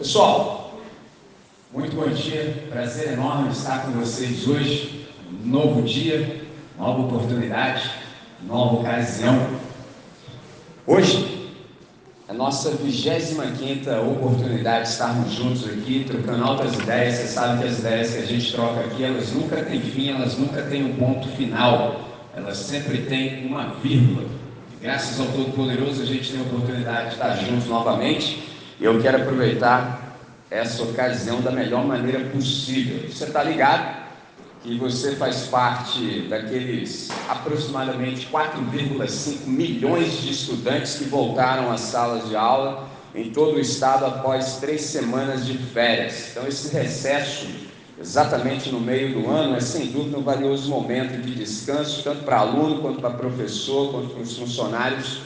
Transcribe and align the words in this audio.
Pessoal, 0.00 0.80
muito 1.70 1.94
bom 1.94 2.08
dia, 2.08 2.64
prazer 2.70 3.12
enorme 3.12 3.52
estar 3.52 3.84
com 3.84 3.90
vocês 3.90 4.48
hoje. 4.48 5.06
Um 5.30 5.46
novo 5.46 5.82
dia, 5.82 6.42
nova 6.78 7.02
oportunidade, 7.02 7.90
nova 8.46 8.76
ocasião. 8.76 9.46
Hoje, 10.86 11.52
a 12.26 12.32
nossa 12.32 12.70
25 12.70 13.42
oportunidade 14.10 14.84
de 14.84 14.88
estarmos 14.88 15.34
juntos 15.34 15.66
aqui, 15.66 16.06
trocando 16.08 16.44
altas 16.44 16.76
ideias. 16.76 17.16
Você 17.16 17.26
sabe 17.26 17.60
que 17.60 17.68
as 17.68 17.80
ideias 17.80 18.10
que 18.14 18.18
a 18.20 18.26
gente 18.26 18.52
troca 18.54 18.80
aqui, 18.80 19.04
elas 19.04 19.30
nunca 19.32 19.62
têm 19.62 19.82
fim, 19.82 20.12
elas 20.12 20.38
nunca 20.38 20.62
têm 20.62 20.82
um 20.82 20.96
ponto 20.96 21.28
final, 21.28 22.08
elas 22.34 22.56
sempre 22.56 23.02
têm 23.02 23.44
uma 23.44 23.74
vírgula. 23.82 24.26
Graças 24.80 25.20
ao 25.20 25.26
Todo-Poderoso, 25.26 26.00
a 26.00 26.06
gente 26.06 26.32
tem 26.32 26.40
a 26.40 26.44
oportunidade 26.44 27.08
de 27.08 27.12
estar 27.16 27.36
juntos 27.36 27.66
novamente. 27.66 28.49
E 28.80 28.84
eu 28.84 28.98
quero 28.98 29.18
aproveitar 29.18 30.16
essa 30.50 30.82
ocasião 30.82 31.42
da 31.42 31.50
melhor 31.50 31.84
maneira 31.84 32.20
possível. 32.30 33.10
Você 33.10 33.24
está 33.24 33.42
ligado 33.42 34.00
que 34.62 34.74
você 34.78 35.16
faz 35.16 35.42
parte 35.48 36.22
daqueles 36.30 37.10
aproximadamente 37.28 38.26
4,5 38.32 39.46
milhões 39.46 40.22
de 40.22 40.30
estudantes 40.30 40.94
que 40.94 41.04
voltaram 41.04 41.70
às 41.70 41.80
salas 41.80 42.26
de 42.30 42.34
aula 42.34 42.88
em 43.14 43.30
todo 43.30 43.56
o 43.56 43.60
estado 43.60 44.06
após 44.06 44.56
três 44.56 44.80
semanas 44.80 45.44
de 45.44 45.58
férias. 45.58 46.30
Então, 46.30 46.46
esse 46.46 46.74
recesso, 46.74 47.46
exatamente 48.00 48.70
no 48.70 48.80
meio 48.80 49.12
do 49.12 49.28
ano, 49.28 49.56
é 49.56 49.60
sem 49.60 49.88
dúvida 49.88 50.16
um 50.16 50.22
valioso 50.22 50.70
momento 50.70 51.20
de 51.20 51.34
descanso, 51.34 52.02
tanto 52.02 52.24
para 52.24 52.38
aluno, 52.38 52.80
quanto 52.80 52.98
para 52.98 53.10
professor, 53.10 53.92
quanto 53.92 54.14
para 54.14 54.22
os 54.22 54.38
funcionários 54.38 55.20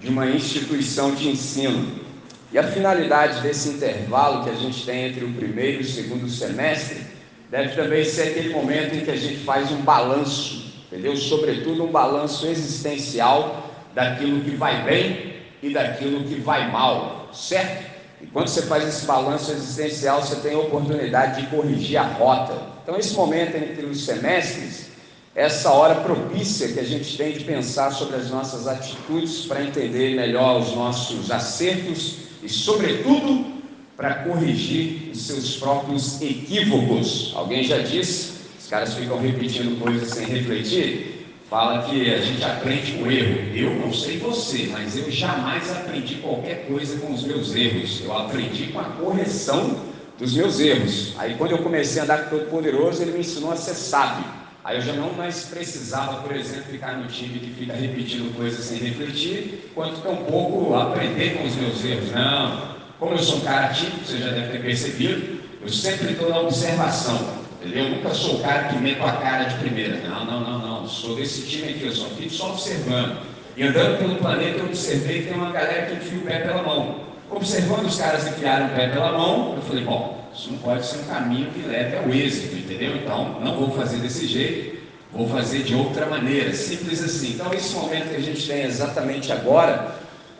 de 0.00 0.08
uma 0.08 0.26
instituição 0.26 1.14
de 1.14 1.28
ensino. 1.28 2.07
E 2.50 2.58
a 2.58 2.62
finalidade 2.62 3.42
desse 3.42 3.68
intervalo 3.68 4.42
que 4.42 4.48
a 4.48 4.54
gente 4.54 4.86
tem 4.86 5.08
entre 5.08 5.24
o 5.24 5.34
primeiro 5.34 5.82
e 5.82 5.84
o 5.84 5.88
segundo 5.88 6.28
semestre 6.30 7.02
deve 7.50 7.74
também 7.74 8.02
ser 8.04 8.28
aquele 8.28 8.50
momento 8.50 8.94
em 8.94 9.00
que 9.00 9.10
a 9.10 9.16
gente 9.16 9.44
faz 9.44 9.70
um 9.70 9.82
balanço, 9.82 10.72
entendeu? 10.86 11.14
Sobretudo 11.14 11.84
um 11.84 11.92
balanço 11.92 12.46
existencial 12.46 13.70
daquilo 13.94 14.40
que 14.40 14.56
vai 14.56 14.82
bem 14.82 15.34
e 15.62 15.70
daquilo 15.74 16.24
que 16.24 16.36
vai 16.36 16.70
mal, 16.70 17.28
certo? 17.34 17.86
E 18.22 18.26
quando 18.26 18.48
você 18.48 18.62
faz 18.62 18.88
esse 18.88 19.04
balanço 19.04 19.52
existencial, 19.52 20.22
você 20.22 20.36
tem 20.36 20.54
a 20.54 20.58
oportunidade 20.58 21.42
de 21.42 21.48
corrigir 21.48 21.98
a 21.98 22.02
rota. 22.02 22.54
Então, 22.82 22.96
esse 22.98 23.12
momento 23.14 23.56
entre 23.56 23.84
os 23.84 24.06
semestres, 24.06 24.88
essa 25.34 25.70
hora 25.70 25.96
propícia 25.96 26.68
que 26.68 26.80
a 26.80 26.84
gente 26.84 27.16
tem 27.16 27.32
de 27.32 27.44
pensar 27.44 27.92
sobre 27.92 28.16
as 28.16 28.30
nossas 28.30 28.66
atitudes 28.66 29.44
para 29.44 29.62
entender 29.62 30.16
melhor 30.16 30.60
os 30.60 30.74
nossos 30.74 31.30
acertos 31.30 32.27
e, 32.42 32.48
sobretudo, 32.48 33.58
para 33.96 34.14
corrigir 34.14 35.10
os 35.12 35.26
seus 35.26 35.56
próprios 35.56 36.22
equívocos. 36.22 37.32
Alguém 37.34 37.64
já 37.64 37.78
disse, 37.78 38.32
os 38.58 38.68
caras 38.68 38.94
ficam 38.94 39.18
repetindo 39.18 39.78
coisas 39.80 40.10
sem 40.10 40.26
refletir. 40.26 41.26
Fala 41.50 41.82
que 41.88 42.12
a 42.12 42.20
gente 42.20 42.44
aprende 42.44 42.92
com 42.92 43.10
erro. 43.10 43.56
Eu 43.56 43.74
não 43.74 43.92
sei 43.92 44.18
você, 44.18 44.68
mas 44.70 44.96
eu 44.96 45.10
jamais 45.10 45.70
aprendi 45.70 46.16
qualquer 46.16 46.66
coisa 46.66 46.98
com 46.98 47.12
os 47.12 47.24
meus 47.24 47.54
erros. 47.54 48.02
Eu 48.04 48.16
aprendi 48.16 48.66
com 48.66 48.80
a 48.80 48.84
correção 48.84 49.80
dos 50.18 50.34
meus 50.34 50.60
erros. 50.60 51.14
Aí 51.16 51.34
quando 51.36 51.52
eu 51.52 51.58
comecei 51.58 52.00
a 52.00 52.04
andar 52.04 52.28
com 52.28 52.36
o 52.36 52.38
Todo-Poderoso, 52.38 53.00
ele 53.00 53.12
me 53.12 53.20
ensinou 53.20 53.50
a 53.50 53.56
ser 53.56 53.74
sábio. 53.74 54.37
Aí 54.68 54.76
eu 54.76 54.82
já 54.82 54.92
não 54.92 55.14
mais 55.14 55.46
precisava, 55.46 56.20
por 56.20 56.36
exemplo, 56.36 56.64
ficar 56.70 56.98
no 56.98 57.06
time 57.06 57.38
que 57.38 57.54
fica 57.54 57.72
repetindo 57.72 58.36
coisas 58.36 58.66
sem 58.66 58.76
refletir, 58.76 59.72
quanto 59.74 60.02
tampouco 60.02 60.74
aprender 60.74 61.38
com 61.38 61.44
os 61.44 61.54
meus 61.54 61.82
erros. 61.82 62.12
Não. 62.12 62.76
Como 62.98 63.14
eu 63.14 63.18
sou 63.18 63.38
um 63.38 63.40
cara 63.40 63.68
típico, 63.68 64.04
você 64.04 64.18
já 64.18 64.28
deve 64.28 64.48
ter 64.48 64.60
percebido, 64.60 65.40
eu 65.62 65.68
sempre 65.70 66.12
estou 66.12 66.28
na 66.28 66.40
observação. 66.40 67.18
Entendeu? 67.62 67.84
Eu 67.84 67.90
nunca 67.92 68.12
sou 68.12 68.34
o 68.34 68.42
cara 68.42 68.64
que 68.64 68.76
meto 68.76 69.02
a 69.04 69.12
cara 69.12 69.44
de 69.44 69.56
primeira. 69.56 70.06
Não, 70.06 70.26
não, 70.26 70.40
não, 70.40 70.58
não. 70.58 70.86
Sou 70.86 71.16
desse 71.16 71.46
time 71.46 71.70
aqui, 71.70 71.84
eu 71.86 71.92
só 71.92 72.04
fico 72.10 72.28
só 72.28 72.50
observando. 72.50 73.22
E 73.56 73.62
andando 73.62 73.98
pelo 74.00 74.16
planeta, 74.16 74.58
eu 74.58 74.66
observei 74.66 75.22
que 75.22 75.28
tem 75.28 75.34
uma 75.34 75.50
galera 75.50 75.86
que 75.86 75.94
enfia 75.94 76.18
o 76.18 76.22
pé 76.22 76.40
pela 76.40 76.62
mão. 76.62 77.00
Observando 77.30 77.86
os 77.86 77.96
caras 77.96 78.24
que 78.24 78.30
enfiaram 78.32 78.66
o 78.66 78.74
pé 78.76 78.88
pela 78.88 79.12
mão, 79.12 79.54
eu 79.56 79.62
falei, 79.62 79.84
bom, 79.84 80.17
isso 80.38 80.52
não 80.52 80.58
pode 80.58 80.86
ser 80.86 80.98
um 80.98 81.04
caminho 81.04 81.50
que 81.50 81.62
leve 81.62 81.96
ao 81.96 82.08
êxito, 82.10 82.54
entendeu? 82.54 82.96
Então, 82.96 83.40
não 83.40 83.56
vou 83.56 83.70
fazer 83.72 83.96
desse 83.96 84.28
jeito, 84.28 84.78
vou 85.12 85.28
fazer 85.28 85.64
de 85.64 85.74
outra 85.74 86.06
maneira, 86.06 86.54
simples 86.54 87.02
assim. 87.02 87.32
Então, 87.32 87.52
esse 87.52 87.74
momento 87.74 88.10
que 88.10 88.16
a 88.16 88.20
gente 88.20 88.46
tem 88.46 88.62
exatamente 88.62 89.32
agora 89.32 89.96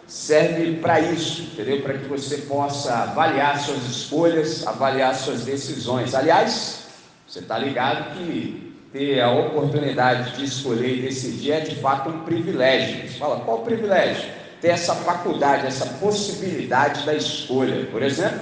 serve 0.06 0.76
para 0.76 1.00
isso, 1.00 1.42
entendeu? 1.42 1.82
Para 1.82 1.94
que 1.94 2.04
você 2.04 2.38
possa 2.38 2.94
avaliar 2.94 3.58
suas 3.58 3.84
escolhas, 3.86 4.64
avaliar 4.64 5.14
suas 5.16 5.44
decisões. 5.44 6.14
Aliás, 6.14 6.86
você 7.26 7.40
está 7.40 7.58
ligado 7.58 8.16
que 8.16 8.72
ter 8.92 9.20
a 9.20 9.32
oportunidade 9.32 10.36
de 10.36 10.44
escolher 10.44 10.98
e 10.98 11.02
decidir 11.02 11.52
é 11.52 11.60
de 11.60 11.74
fato 11.74 12.08
um 12.08 12.20
privilégio. 12.20 13.08
Você 13.08 13.18
fala, 13.18 13.40
qual 13.40 13.58
privilégio? 13.62 14.30
Ter 14.60 14.68
essa 14.68 14.94
faculdade, 14.94 15.66
essa 15.66 15.86
possibilidade 15.86 17.04
da 17.04 17.14
escolha. 17.14 17.86
Por 17.86 18.02
exemplo, 18.02 18.40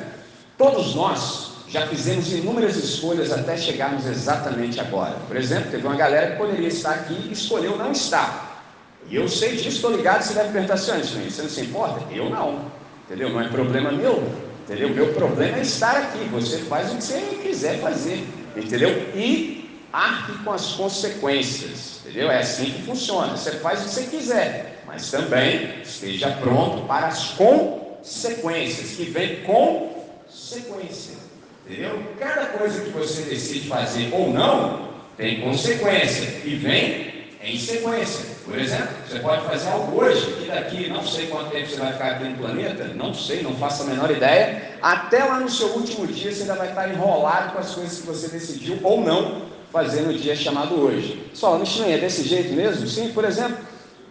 Todos 0.59 0.95
nós 0.95 1.46
já 1.69 1.87
fizemos 1.87 2.33
inúmeras 2.33 2.77
escolhas 2.77 3.33
até 3.33 3.57
chegarmos 3.57 4.07
exatamente 4.07 4.81
agora. 4.81 5.17
Por 5.27 5.37
exemplo, 5.37 5.71
teve 5.71 5.87
uma 5.87 5.97
galera 5.97 6.33
que 6.33 6.37
poderia 6.37 6.69
estar 6.69 6.91
aqui 6.91 7.29
e 7.29 7.33
escolheu 7.33 7.77
não 7.77 7.93
estar. 7.93 8.65
E 9.09 9.17
eu 9.17 9.29
sei 9.29 9.53
disso, 9.53 9.69
estou 9.69 9.97
ligado, 9.97 10.23
você 10.23 10.35
deve 10.35 10.53
perguntar 10.53 10.75
assim, 10.75 10.93
você 11.01 11.43
não 11.43 11.49
se 11.49 11.61
importa? 11.63 12.03
Eu 12.13 12.31
não. 12.31 12.71
Entendeu? 13.05 13.31
Não 13.31 13.41
é 13.41 13.49
problema 13.49 13.93
meu. 13.93 14.33
Entendeu? 14.65 14.91
Meu 14.91 15.13
problema 15.15 15.59
é 15.59 15.63
estar 15.63 15.97
aqui. 15.97 16.25
Você 16.31 16.59
faz 16.59 16.93
o 16.93 16.97
que 16.97 17.05
você 17.05 17.21
quiser 17.43 17.79
fazer. 17.81 18.27
Entendeu? 18.57 18.91
E 19.15 19.81
arque 19.93 20.33
com 20.43 20.53
as 20.53 20.73
consequências. 20.73 22.01
Entendeu? 22.05 22.31
É 22.31 22.41
assim 22.41 22.73
que 22.73 22.83
funciona. 22.83 23.37
Você 23.37 23.53
faz 23.53 23.81
o 23.81 23.85
que 23.85 23.91
você 23.91 24.03
quiser. 24.05 24.83
Mas 24.87 25.11
também 25.11 25.83
esteja 25.83 26.31
pronto 26.41 26.87
para 26.87 27.09
as 27.09 27.31
consequências 27.31 28.91
que 28.97 29.05
vêm 29.05 29.43
com 29.43 30.05
sequência. 30.29 31.26
Entendeu? 31.69 32.01
Cada 32.19 32.47
coisa 32.47 32.81
que 32.81 32.91
você 32.91 33.23
decide 33.23 33.69
fazer 33.69 34.11
ou 34.13 34.33
não 34.33 34.91
tem 35.17 35.41
consequência 35.41 36.43
e 36.45 36.55
vem 36.55 37.27
em 37.43 37.59
sequência. 37.59 38.37
Por 38.45 38.57
exemplo, 38.57 38.89
você 39.09 39.19
pode 39.19 39.45
fazer 39.45 39.69
algo 39.71 40.01
hoje 40.01 40.45
e 40.45 40.47
daqui 40.47 40.89
não 40.89 41.05
sei 41.05 41.27
quanto 41.27 41.51
tempo 41.51 41.69
você 41.69 41.77
vai 41.77 41.93
ficar 41.93 42.13
aqui 42.13 42.25
no 42.25 42.37
planeta, 42.37 42.85
não 42.95 43.13
sei, 43.13 43.43
não 43.43 43.55
faço 43.57 43.83
a 43.83 43.87
menor 43.87 44.11
ideia. 44.11 44.77
Até 44.81 45.25
lá 45.25 45.41
no 45.41 45.51
seu 45.51 45.69
último 45.69 46.07
dia 46.07 46.33
você 46.33 46.43
ainda 46.43 46.55
vai 46.55 46.69
estar 46.69 46.89
enrolado 46.89 47.53
com 47.53 47.59
as 47.59 47.75
coisas 47.75 48.01
que 48.01 48.07
você 48.07 48.29
decidiu 48.29 48.79
ou 48.85 49.01
não 49.01 49.43
fazer 49.73 50.03
no 50.03 50.15
dia 50.15 50.37
chamado 50.37 50.81
hoje. 50.81 51.31
Só, 51.35 51.59
Michelin, 51.59 51.93
é 51.93 51.99
desse 51.99 52.23
jeito 52.23 52.53
mesmo? 52.53 52.87
Sim, 52.87 53.11
por 53.13 53.25
exemplo, 53.25 53.59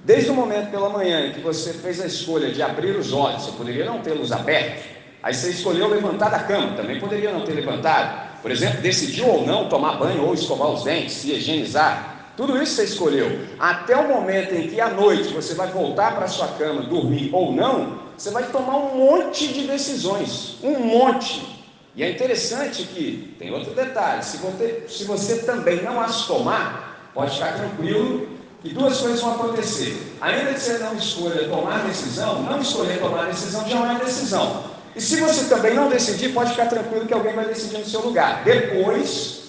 desde 0.03 0.29
o 0.29 0.33
momento 0.33 0.71
pela 0.71 0.89
manhã 0.89 1.27
em 1.27 1.31
que 1.31 1.39
você 1.39 1.71
fez 1.71 2.01
a 2.01 2.05
escolha 2.05 2.51
de 2.51 2.61
abrir 2.61 2.95
os 2.97 3.13
olhos, 3.13 3.43
você 3.43 3.51
poderia 3.51 3.85
não 3.85 3.99
tê-los 4.01 4.31
abertos, 4.31 4.94
Aí 5.25 5.33
você 5.33 5.49
escolheu 5.49 5.87
levantar 5.87 6.29
da 6.29 6.37
cama, 6.37 6.77
também 6.77 6.99
poderia 6.99 7.31
não 7.31 7.43
ter 7.43 7.53
levantado. 7.53 8.29
Por 8.43 8.51
exemplo, 8.51 8.79
decidiu 8.79 9.27
ou 9.27 9.43
não 9.43 9.67
tomar 9.67 9.97
banho 9.97 10.23
ou 10.23 10.35
escovar 10.35 10.67
os 10.67 10.83
dentes, 10.83 11.15
se 11.15 11.31
higienizar. 11.31 12.29
Tudo 12.37 12.61
isso 12.61 12.75
você 12.75 12.83
escolheu. 12.83 13.39
Até 13.57 13.95
o 13.95 14.07
momento 14.07 14.53
em 14.53 14.67
que 14.67 14.79
à 14.79 14.91
noite 14.91 15.33
você 15.33 15.55
vai 15.55 15.69
voltar 15.69 16.15
para 16.15 16.27
sua 16.27 16.49
cama, 16.49 16.83
dormir 16.83 17.31
ou 17.33 17.51
não, 17.51 18.01
você 18.15 18.29
vai 18.29 18.43
tomar 18.51 18.77
um 18.77 18.97
monte 18.99 19.47
de 19.47 19.65
decisões. 19.65 20.57
Um 20.61 20.77
monte. 20.77 21.65
E 21.95 22.03
é 22.03 22.11
interessante 22.11 22.83
que, 22.83 23.35
tem 23.39 23.51
outro 23.51 23.73
detalhe, 23.73 24.23
se 24.23 24.37
você, 24.37 24.85
se 24.87 25.05
você 25.05 25.39
também 25.39 25.81
não 25.81 25.99
as 25.99 26.27
tomar, 26.27 27.09
pode 27.15 27.33
ficar 27.33 27.55
tranquilo 27.55 28.27
que 28.61 28.69
duas 28.69 28.99
coisas 28.99 29.21
vão 29.21 29.31
acontecer. 29.31 30.15
Ainda 30.21 30.53
que 30.53 30.59
você 30.59 30.77
não 30.77 30.93
escolha 30.95 31.49
tomar 31.49 31.83
decisão, 31.87 32.43
não 32.43 32.61
escolher 32.61 32.99
tomar 32.99 33.25
decisão 33.25 33.67
já 33.67 33.75
é 33.75 33.79
uma 33.79 33.95
decisão. 33.95 34.74
E 34.95 35.01
se 35.01 35.17
você 35.17 35.53
também 35.53 35.73
não 35.73 35.89
decidir, 35.89 36.33
pode 36.33 36.51
ficar 36.51 36.67
tranquilo 36.67 37.05
que 37.05 37.13
alguém 37.13 37.33
vai 37.33 37.45
decidir 37.45 37.79
no 37.79 37.85
seu 37.85 38.01
lugar. 38.01 38.43
Depois, 38.45 39.43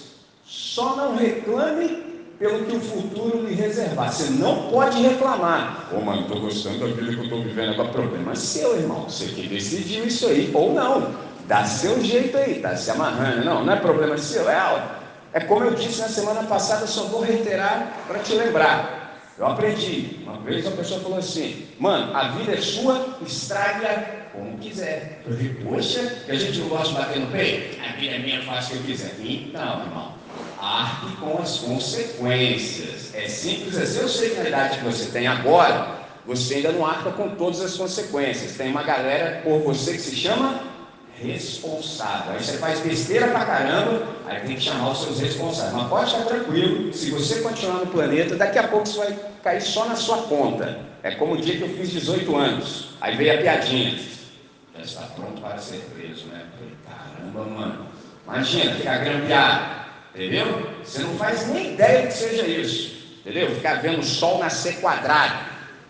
só 0.45 0.95
não 0.95 1.15
reclame 1.15 2.05
pelo 2.37 2.65
que 2.65 2.75
o 2.75 2.81
futuro 2.81 3.47
lhe 3.47 3.55
reservar. 3.55 4.11
Você 4.11 4.29
não 4.31 4.69
pode 4.69 5.01
reclamar. 5.01 5.87
Ô, 5.91 5.97
oh, 5.97 6.01
mano, 6.01 6.23
estou 6.23 6.41
gostando 6.41 6.79
da 6.79 6.87
vida 6.87 7.13
que 7.13 7.19
eu 7.19 7.23
estou 7.23 7.41
vivendo. 7.41 7.71
Agora, 7.71 7.89
problema 7.89 8.33
é 8.33 8.35
seu, 8.35 8.75
irmão. 8.75 9.03
Você 9.03 9.27
que 9.27 9.47
decidiu 9.47 10.05
isso 10.05 10.27
aí, 10.27 10.51
ou 10.53 10.73
não. 10.73 11.15
Dá 11.47 11.63
seu 11.63 12.03
jeito 12.03 12.37
aí, 12.37 12.59
tá 12.59 12.75
se 12.75 12.91
amarrando. 12.91 13.45
Não, 13.45 13.63
não 13.63 13.73
é 13.73 13.77
problema 13.77 14.17
seu. 14.17 14.49
É, 14.49 14.99
é 15.31 15.39
como 15.39 15.63
eu 15.63 15.73
disse 15.75 16.01
na 16.01 16.09
semana 16.09 16.43
passada, 16.43 16.85
só 16.85 17.03
vou 17.03 17.21
reiterar 17.21 17.93
para 18.05 18.19
te 18.19 18.33
lembrar. 18.33 18.97
Eu 19.37 19.47
aprendi. 19.47 20.19
Uma 20.23 20.39
vez 20.39 20.67
a 20.67 20.71
pessoa 20.71 20.99
falou 20.99 21.17
assim: 21.17 21.67
Mano, 21.79 22.15
a 22.15 22.29
vida 22.29 22.53
é 22.53 22.57
sua, 22.57 23.17
estrague-a 23.25 24.16
como 24.37 24.57
quiser. 24.57 25.21
Eu 25.25 25.35
digo, 25.35 25.69
poxa, 25.69 26.23
a 26.27 26.35
gente 26.35 26.59
não 26.59 26.69
gosta 26.69 26.89
de 26.89 26.93
bater 26.95 27.19
no 27.19 27.27
peito? 27.27 27.77
A 27.81 28.19
minha, 28.19 28.41
faço 28.43 28.69
o 28.69 28.71
que 28.71 28.77
eu 28.77 28.83
quiser. 28.83 29.15
Então, 29.19 29.81
irmão, 29.81 30.13
arque 30.59 31.15
com 31.17 31.41
as 31.41 31.57
consequências. 31.57 33.13
É 33.15 33.27
simples 33.27 33.75
assim. 33.77 33.99
Eu 33.99 34.07
sei 34.07 34.29
que 34.29 34.39
na 34.39 34.49
idade 34.49 34.77
que 34.77 34.85
você 34.85 35.11
tem 35.11 35.27
agora, 35.27 35.97
você 36.25 36.55
ainda 36.55 36.71
não 36.71 36.85
arca 36.85 37.11
com 37.11 37.29
todas 37.29 37.61
as 37.61 37.75
consequências. 37.75 38.55
Tem 38.55 38.69
uma 38.69 38.83
galera 38.83 39.41
por 39.43 39.59
você 39.59 39.93
que 39.93 40.01
se 40.01 40.15
chama 40.15 40.61
responsável. 41.19 42.33
Aí 42.33 42.43
você 42.43 42.57
faz 42.57 42.79
besteira 42.79 43.27
pra 43.29 43.43
caramba, 43.43 44.07
aí 44.27 44.41
tem 44.41 44.55
que 44.55 44.61
chamar 44.61 44.91
os 44.91 45.01
seus 45.01 45.19
responsáveis. 45.19 45.73
Mas 45.73 45.87
pode 45.87 46.11
ficar 46.11 46.25
tranquilo, 46.25 46.93
se 46.93 47.09
você 47.09 47.41
continuar 47.41 47.79
no 47.79 47.87
planeta, 47.87 48.35
daqui 48.35 48.59
a 48.59 48.67
pouco 48.67 48.87
você 48.87 48.99
vai 48.99 49.19
cair 49.43 49.61
só 49.61 49.85
na 49.85 49.95
sua 49.95 50.17
conta. 50.23 50.79
É 51.01 51.11
como 51.11 51.33
o 51.33 51.37
dia 51.37 51.57
que 51.57 51.63
eu 51.63 51.69
fiz 51.69 51.89
18 51.89 52.35
anos. 52.35 52.89
Aí 53.01 53.15
veio 53.17 53.33
a 53.33 53.41
piadinha. 53.41 53.97
Está 54.83 55.01
pronto 55.07 55.41
para 55.41 55.57
ser 55.57 55.81
preso, 55.93 56.25
né? 56.27 56.45
caramba, 56.87 57.43
mano. 57.43 57.87
Imagina, 58.25 58.75
ficar 58.75 58.97
grampeado. 58.99 59.87
Entendeu? 60.13 60.71
Você 60.83 61.03
não 61.03 61.15
faz 61.15 61.47
nem 61.47 61.73
ideia 61.73 62.07
que 62.07 62.13
seja 62.13 62.45
isso. 62.45 63.19
Entendeu? 63.19 63.53
Ficar 63.55 63.81
vendo 63.81 63.99
o 63.99 64.03
sol 64.03 64.39
nascer 64.39 64.79
quadrado. 64.79 65.45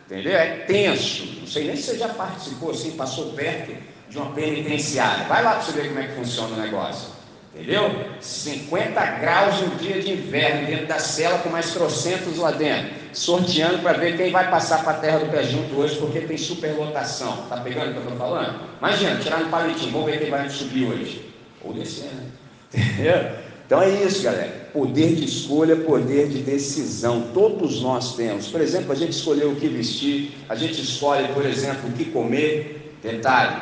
Entendeu? 0.06 0.34
É 0.34 0.60
tenso. 0.66 1.40
Não 1.40 1.48
sei 1.48 1.68
nem 1.68 1.76
se 1.76 1.84
você 1.84 1.98
já 1.98 2.10
participou 2.10 2.72
assim, 2.72 2.92
passou 2.92 3.34
perto 3.34 3.76
de 4.10 4.18
uma 4.18 4.34
penitenciária. 4.34 5.26
Vai 5.26 5.44
lá 5.44 5.52
para 5.52 5.62
você 5.62 5.72
ver 5.74 5.90
como 5.90 6.00
é 6.00 6.08
que 6.08 6.16
funciona 6.16 6.56
o 6.56 6.60
negócio. 6.60 7.17
Entendeu? 7.58 7.92
50 8.22 9.06
graus 9.20 9.62
no 9.62 9.76
dia 9.76 10.00
de 10.00 10.12
inverno, 10.12 10.68
dentro 10.68 10.86
da 10.86 11.00
cela 11.00 11.40
com 11.40 11.50
mais 11.50 11.72
trocentos 11.72 12.38
lá 12.38 12.52
dentro. 12.52 12.94
Sorteando 13.12 13.80
para 13.80 13.94
ver 13.94 14.16
quem 14.16 14.32
vai 14.32 14.50
passar 14.50 14.84
para 14.84 14.94
a 14.94 15.00
terra 15.00 15.20
do 15.20 15.32
pé 15.32 15.44
junto 15.44 15.76
hoje, 15.76 15.98
porque 15.98 16.22
tem 16.22 16.38
superlotação. 16.38 17.48
Tá 17.50 17.58
pegando 17.58 17.90
o 17.90 17.92
que 17.94 17.98
eu 17.98 18.04
estou 18.04 18.18
falando? 18.18 18.62
Imagina, 18.78 19.20
tirar 19.20 19.40
no 19.40 19.50
palitinho, 19.50 19.92
vamos 19.92 20.12
ver 20.12 20.20
quem 20.20 20.30
vai 20.30 20.48
subir 20.50 20.86
hoje. 20.86 21.34
Ou 21.64 21.74
descer, 21.74 22.12
né? 22.14 22.26
Entendeu? 22.74 23.32
Então 23.66 23.82
é 23.82 23.90
isso, 23.90 24.24
galera. 24.24 24.70
Poder 24.72 25.16
de 25.16 25.26
escolha, 25.26 25.76
poder 25.76 26.30
de 26.30 26.44
decisão. 26.44 27.32
Todos 27.34 27.82
nós 27.82 28.16
temos. 28.16 28.48
Por 28.48 28.62
exemplo, 28.62 28.92
a 28.92 28.96
gente 28.96 29.12
escolheu 29.14 29.52
o 29.52 29.56
que 29.56 29.68
vestir, 29.68 30.32
a 30.48 30.56
gente 30.56 30.80
escolhe, 30.80 31.28
por 31.34 31.46
exemplo, 31.46 31.90
o 31.90 31.94
que 31.94 32.06
comer. 32.06 32.96
Detalhe: 33.02 33.62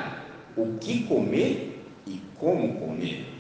o 0.56 0.77
que 0.80 1.03
comer 1.03 1.81
e 2.06 2.21
como 2.38 2.75
comer. 2.75 3.34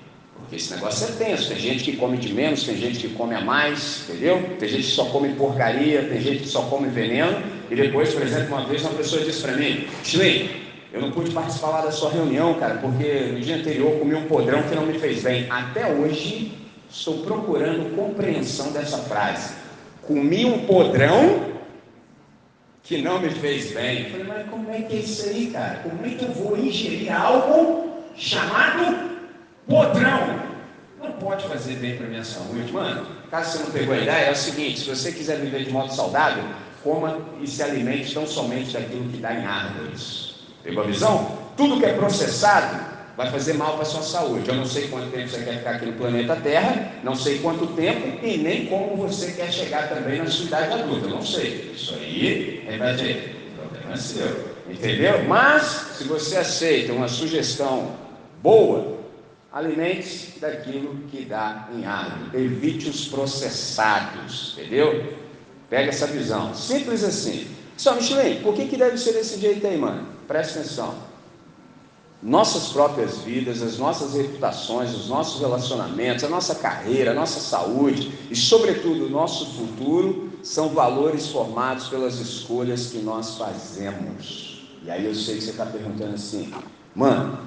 Esse 0.55 0.73
negócio 0.73 1.07
é 1.07 1.25
tenso. 1.25 1.49
Tem 1.49 1.59
gente 1.59 1.83
que 1.83 1.97
come 1.97 2.17
de 2.17 2.33
menos, 2.33 2.63
tem 2.63 2.77
gente 2.77 2.99
que 2.99 3.09
come 3.09 3.35
a 3.35 3.41
mais, 3.41 4.05
entendeu? 4.07 4.41
Tem 4.57 4.69
gente 4.69 4.83
que 4.83 4.91
só 4.91 5.05
come 5.05 5.33
porcaria, 5.33 6.03
tem 6.03 6.21
gente 6.21 6.43
que 6.43 6.47
só 6.47 6.61
come 6.63 6.87
veneno. 6.87 7.43
E 7.69 7.75
depois, 7.75 8.13
por 8.13 8.21
exemplo, 8.21 8.55
uma 8.55 8.65
vez 8.65 8.81
uma 8.83 8.93
pessoa 8.93 9.23
disse 9.23 9.41
para 9.41 9.53
mim: 9.53 9.85
Chile, 10.03 10.65
eu 10.93 11.01
não 11.01 11.11
pude 11.11 11.31
participar 11.31 11.81
da 11.81 11.91
sua 11.91 12.09
reunião, 12.09 12.53
cara, 12.53 12.75
porque 12.75 13.31
no 13.33 13.39
dia 13.41 13.57
anterior 13.57 13.99
comi 13.99 14.15
um 14.15 14.27
podrão 14.27 14.63
que 14.63 14.73
não 14.73 14.85
me 14.85 14.97
fez 14.97 15.23
bem. 15.23 15.45
Até 15.49 15.91
hoje 15.91 16.53
estou 16.89 17.17
procurando 17.19 17.93
compreensão 17.95 18.71
dessa 18.71 18.99
frase. 18.99 19.55
Comi 20.03 20.45
um 20.45 20.65
podrão 20.65 21.53
que 22.81 23.01
não 23.01 23.19
me 23.19 23.29
fez 23.29 23.73
bem. 23.73 24.03
Eu 24.03 24.09
falei, 24.11 24.25
mas 24.25 24.49
como 24.49 24.71
é 24.71 24.81
que 24.83 24.95
é 24.95 24.99
isso 24.99 25.27
aí, 25.27 25.47
cara? 25.47 25.79
Como 25.79 26.05
é 26.05 26.09
que 26.09 26.23
eu 26.23 26.31
vou 26.31 26.57
ingerir 26.57 27.11
algo 27.11 28.03
chamado 28.15 29.09
podrão? 29.67 30.44
Não 31.15 31.27
pode 31.29 31.47
fazer 31.47 31.75
bem 31.75 31.95
para 31.95 32.07
a 32.07 32.09
minha 32.09 32.23
saúde, 32.25 32.73
mano. 32.73 33.07
Caso 33.31 33.51
você 33.51 33.63
não 33.63 33.71
pegou 33.71 33.95
a 33.95 33.97
ideia, 33.99 34.25
é 34.25 34.31
o 34.31 34.35
seguinte: 34.35 34.81
se 34.81 34.89
você 34.89 35.13
quiser 35.13 35.39
viver 35.39 35.63
de 35.63 35.71
modo 35.71 35.93
saudável, 35.93 36.43
coma 36.83 37.19
e 37.41 37.47
se 37.47 37.63
alimente 37.63 38.13
tão 38.13 38.27
somente 38.27 38.73
daquilo 38.73 39.09
que 39.09 39.17
dá 39.17 39.33
em 39.33 39.45
árvores. 39.45 40.35
Pegou 40.61 40.83
a 40.83 40.87
visão? 40.87 41.39
Tudo 41.55 41.79
que 41.79 41.85
é 41.85 41.93
processado 41.93 42.95
vai 43.15 43.31
fazer 43.31 43.53
mal 43.53 43.73
para 43.73 43.83
a 43.83 43.85
sua 43.85 44.01
saúde. 44.01 44.49
Eu 44.49 44.55
não 44.55 44.65
sei 44.65 44.89
quanto 44.89 45.09
tempo 45.09 45.29
você 45.29 45.41
quer 45.41 45.59
ficar 45.59 45.75
aqui 45.75 45.85
no 45.85 45.93
planeta 45.93 46.35
Terra, 46.35 46.91
não 47.01 47.15
sei 47.15 47.39
quanto 47.39 47.65
tempo 47.67 48.25
e 48.25 48.37
nem 48.37 48.65
como 48.65 48.97
você 48.97 49.31
quer 49.31 49.49
chegar 49.53 49.87
também 49.87 50.19
na 50.19 50.27
sua 50.27 50.47
idade 50.47 50.73
adulta. 50.73 51.07
Não 51.07 51.21
sei. 51.21 51.71
Isso 51.73 51.93
aí 51.95 52.65
é 52.67 52.75
o 52.75 53.69
problema 53.69 53.93
é 53.93 53.97
seu. 53.97 54.55
Entendeu? 54.69 55.23
Mas, 55.25 55.63
se 55.97 56.03
você 56.03 56.37
aceita 56.37 56.91
uma 56.91 57.07
sugestão 57.07 57.91
boa, 58.43 58.94
alimente-se 59.55 60.39
daquilo 60.39 60.95
que 61.09 61.25
dá 61.25 61.67
em 61.73 61.83
árvore. 61.85 62.45
Evite 62.45 62.89
os 62.89 63.07
processados. 63.07 64.53
Entendeu? 64.55 65.15
Pega 65.67 65.89
essa 65.89 66.05
visão. 66.05 66.53
Simples 66.53 67.03
assim. 67.03 67.47
Só, 67.75 67.95
Michelin, 67.95 68.41
por 68.41 68.53
que, 68.53 68.67
que 68.67 68.77
deve 68.77 68.97
ser 68.97 69.13
desse 69.13 69.39
jeito 69.39 69.65
aí, 69.65 69.77
mano? 69.77 70.07
Presta 70.27 70.59
atenção 70.59 71.15
nossas 72.25 72.69
próprias 72.69 73.19
vidas, 73.19 73.61
as 73.61 73.77
nossas 73.77 74.15
reputações, 74.15 74.95
os 74.95 75.07
nossos 75.07 75.39
relacionamentos, 75.39 76.23
a 76.23 76.29
nossa 76.29 76.55
carreira, 76.55 77.11
a 77.11 77.13
nossa 77.13 77.39
saúde 77.39 78.11
e, 78.31 78.35
sobretudo, 78.35 79.05
o 79.05 79.09
nosso 79.09 79.45
futuro 79.53 80.31
são 80.41 80.69
valores 80.69 81.27
formados 81.27 81.87
pelas 81.87 82.19
escolhas 82.19 82.87
que 82.87 82.97
nós 82.97 83.37
fazemos. 83.37 84.67
E 84.83 84.89
aí 84.89 85.05
eu 85.05 85.13
sei 85.13 85.35
que 85.35 85.43
você 85.43 85.51
está 85.51 85.67
perguntando 85.67 86.15
assim, 86.15 86.51
mano, 86.95 87.37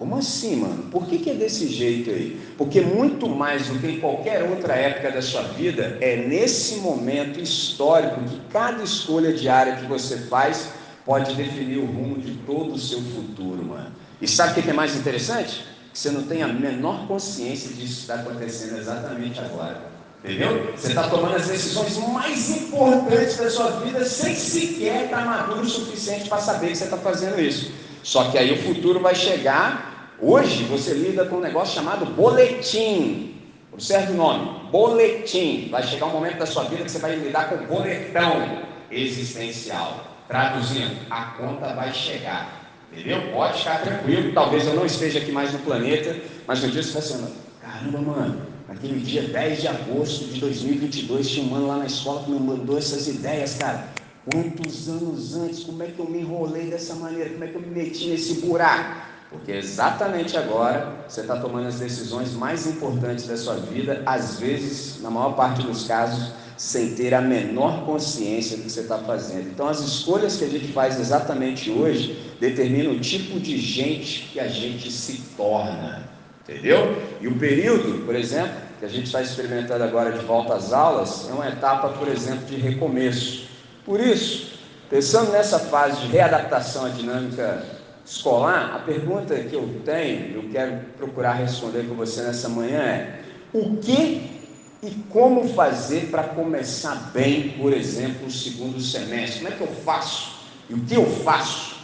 como 0.00 0.16
assim, 0.16 0.56
mano? 0.56 0.84
Por 0.84 1.06
que, 1.06 1.18
que 1.18 1.28
é 1.28 1.34
desse 1.34 1.68
jeito 1.68 2.08
aí? 2.08 2.40
Porque 2.56 2.80
muito 2.80 3.28
mais 3.28 3.66
do 3.66 3.78
que 3.78 3.86
em 3.86 4.00
qualquer 4.00 4.42
outra 4.44 4.72
época 4.72 5.10
da 5.10 5.20
sua 5.20 5.42
vida, 5.42 5.98
é 6.00 6.16
nesse 6.16 6.76
momento 6.76 7.38
histórico 7.38 8.18
que 8.22 8.40
cada 8.50 8.82
escolha 8.82 9.30
diária 9.30 9.76
que 9.76 9.84
você 9.84 10.16
faz 10.16 10.70
pode 11.04 11.34
definir 11.34 11.76
o 11.76 11.84
rumo 11.84 12.18
de 12.18 12.32
todo 12.46 12.72
o 12.72 12.78
seu 12.78 13.02
futuro, 13.02 13.62
mano. 13.62 13.92
E 14.22 14.26
sabe 14.26 14.58
o 14.58 14.62
que 14.62 14.70
é 14.70 14.72
mais 14.72 14.96
interessante? 14.96 15.66
Que 15.92 15.98
você 15.98 16.10
não 16.10 16.22
tem 16.22 16.42
a 16.42 16.48
menor 16.48 17.06
consciência 17.06 17.68
disso 17.68 17.96
que 17.96 18.00
está 18.00 18.14
acontecendo 18.14 18.78
exatamente 18.78 19.38
agora. 19.38 19.82
Entendeu? 20.24 20.72
Você 20.74 20.88
está 20.88 21.08
tomando 21.08 21.36
as 21.36 21.46
decisões 21.46 21.98
mais 21.98 22.48
importantes 22.48 23.36
da 23.36 23.50
sua 23.50 23.70
vida 23.80 24.02
sem 24.06 24.34
sequer 24.34 25.04
estar 25.04 25.26
maduro 25.26 25.60
o 25.60 25.68
suficiente 25.68 26.26
para 26.26 26.38
saber 26.38 26.68
que 26.68 26.78
você 26.78 26.84
está 26.84 26.96
fazendo 26.96 27.38
isso. 27.38 27.70
Só 28.02 28.30
que 28.30 28.38
aí 28.38 28.52
o 28.52 28.62
futuro 28.62 29.00
vai 29.00 29.14
chegar. 29.14 29.89
Hoje 30.22 30.64
você 30.64 30.92
lida 30.92 31.24
com 31.24 31.36
um 31.36 31.40
negócio 31.40 31.74
chamado 31.74 32.04
boletim. 32.04 33.34
Observe 33.72 34.12
o 34.12 34.16
nome: 34.16 34.68
boletim. 34.70 35.68
Vai 35.70 35.82
chegar 35.82 36.06
um 36.06 36.12
momento 36.12 36.38
da 36.38 36.46
sua 36.46 36.64
vida 36.64 36.84
que 36.84 36.90
você 36.90 36.98
vai 36.98 37.16
lidar 37.16 37.48
com 37.48 37.64
boletão 37.66 38.62
existencial. 38.90 40.04
Traduzindo, 40.28 40.94
a 41.08 41.24
conta 41.38 41.72
vai 41.74 41.92
chegar. 41.94 42.68
Entendeu? 42.92 43.32
Pode 43.32 43.58
ficar 43.60 43.80
tranquilo. 43.80 44.32
Talvez 44.34 44.66
eu 44.66 44.74
não 44.74 44.84
esteja 44.84 45.20
aqui 45.20 45.32
mais 45.32 45.54
no 45.54 45.60
planeta, 45.60 46.14
mas 46.46 46.62
no 46.62 46.70
dia 46.70 46.82
você 46.82 46.92
vai 46.92 47.02
pensando: 47.02 47.32
caramba, 47.62 47.98
mano, 47.98 48.42
aquele 48.68 49.00
dia 49.00 49.22
10 49.22 49.60
de 49.62 49.68
agosto 49.68 50.26
de 50.26 50.38
2022, 50.38 51.30
tinha 51.30 51.46
um 51.46 51.48
mano 51.48 51.66
lá 51.66 51.78
na 51.78 51.86
escola 51.86 52.24
que 52.24 52.30
me 52.30 52.38
mandou 52.38 52.76
essas 52.76 53.08
ideias, 53.08 53.54
cara. 53.54 53.88
Quantos 54.30 54.86
anos 54.86 55.34
antes, 55.34 55.64
como 55.64 55.82
é 55.82 55.86
que 55.86 55.98
eu 55.98 56.04
me 56.04 56.20
enrolei 56.20 56.66
dessa 56.66 56.94
maneira? 56.94 57.30
Como 57.30 57.42
é 57.42 57.46
que 57.46 57.54
eu 57.54 57.60
me 57.62 57.68
meti 57.68 58.08
nesse 58.08 58.34
buraco? 58.42 59.08
Porque 59.30 59.52
exatamente 59.52 60.36
agora 60.36 60.92
você 61.06 61.20
está 61.20 61.36
tomando 61.36 61.68
as 61.68 61.78
decisões 61.78 62.32
mais 62.32 62.66
importantes 62.66 63.28
da 63.28 63.36
sua 63.36 63.54
vida, 63.54 64.02
às 64.04 64.40
vezes, 64.40 65.00
na 65.00 65.08
maior 65.08 65.36
parte 65.36 65.62
dos 65.62 65.86
casos, 65.86 66.32
sem 66.56 66.94
ter 66.96 67.14
a 67.14 67.20
menor 67.20 67.86
consciência 67.86 68.56
do 68.56 68.64
que 68.64 68.70
você 68.70 68.80
está 68.80 68.98
fazendo. 68.98 69.48
Então, 69.48 69.68
as 69.68 69.78
escolhas 69.78 70.36
que 70.36 70.44
a 70.44 70.48
gente 70.48 70.72
faz 70.72 70.98
exatamente 70.98 71.70
hoje 71.70 72.34
determinam 72.40 72.92
o 72.92 72.98
tipo 72.98 73.38
de 73.38 73.56
gente 73.56 74.28
que 74.32 74.40
a 74.40 74.48
gente 74.48 74.90
se 74.90 75.22
torna. 75.36 76.08
Entendeu? 76.42 77.00
E 77.20 77.28
o 77.28 77.38
período, 77.38 78.04
por 78.04 78.16
exemplo, 78.16 78.52
que 78.80 78.84
a 78.84 78.88
gente 78.88 79.06
está 79.06 79.22
experimentando 79.22 79.84
agora 79.84 80.10
de 80.10 80.24
volta 80.24 80.54
às 80.54 80.72
aulas, 80.72 81.28
é 81.30 81.32
uma 81.32 81.48
etapa, 81.48 81.90
por 81.90 82.08
exemplo, 82.08 82.46
de 82.46 82.56
recomeço. 82.56 83.48
Por 83.84 84.00
isso, 84.00 84.58
pensando 84.90 85.30
nessa 85.30 85.60
fase 85.60 86.00
de 86.00 86.08
readaptação 86.08 86.86
à 86.86 86.88
dinâmica 86.88 87.79
escolar, 88.10 88.74
a 88.74 88.78
pergunta 88.80 89.36
que 89.36 89.54
eu 89.54 89.80
tenho, 89.84 90.34
eu 90.34 90.48
quero 90.50 90.80
procurar 90.98 91.34
responder 91.34 91.86
com 91.88 91.94
você 91.94 92.22
nessa 92.22 92.48
manhã 92.48 92.80
é: 92.80 93.20
o 93.52 93.76
que 93.76 94.40
e 94.82 94.90
como 95.08 95.48
fazer 95.50 96.08
para 96.10 96.24
começar 96.24 97.12
bem, 97.14 97.50
por 97.50 97.72
exemplo, 97.72 98.26
o 98.26 98.30
segundo 98.30 98.80
semestre? 98.80 99.40
Como 99.40 99.52
é 99.52 99.56
que 99.56 99.62
eu 99.62 99.68
faço? 99.84 100.40
E 100.68 100.74
o 100.74 100.80
que 100.80 100.94
eu 100.94 101.06
faço 101.06 101.76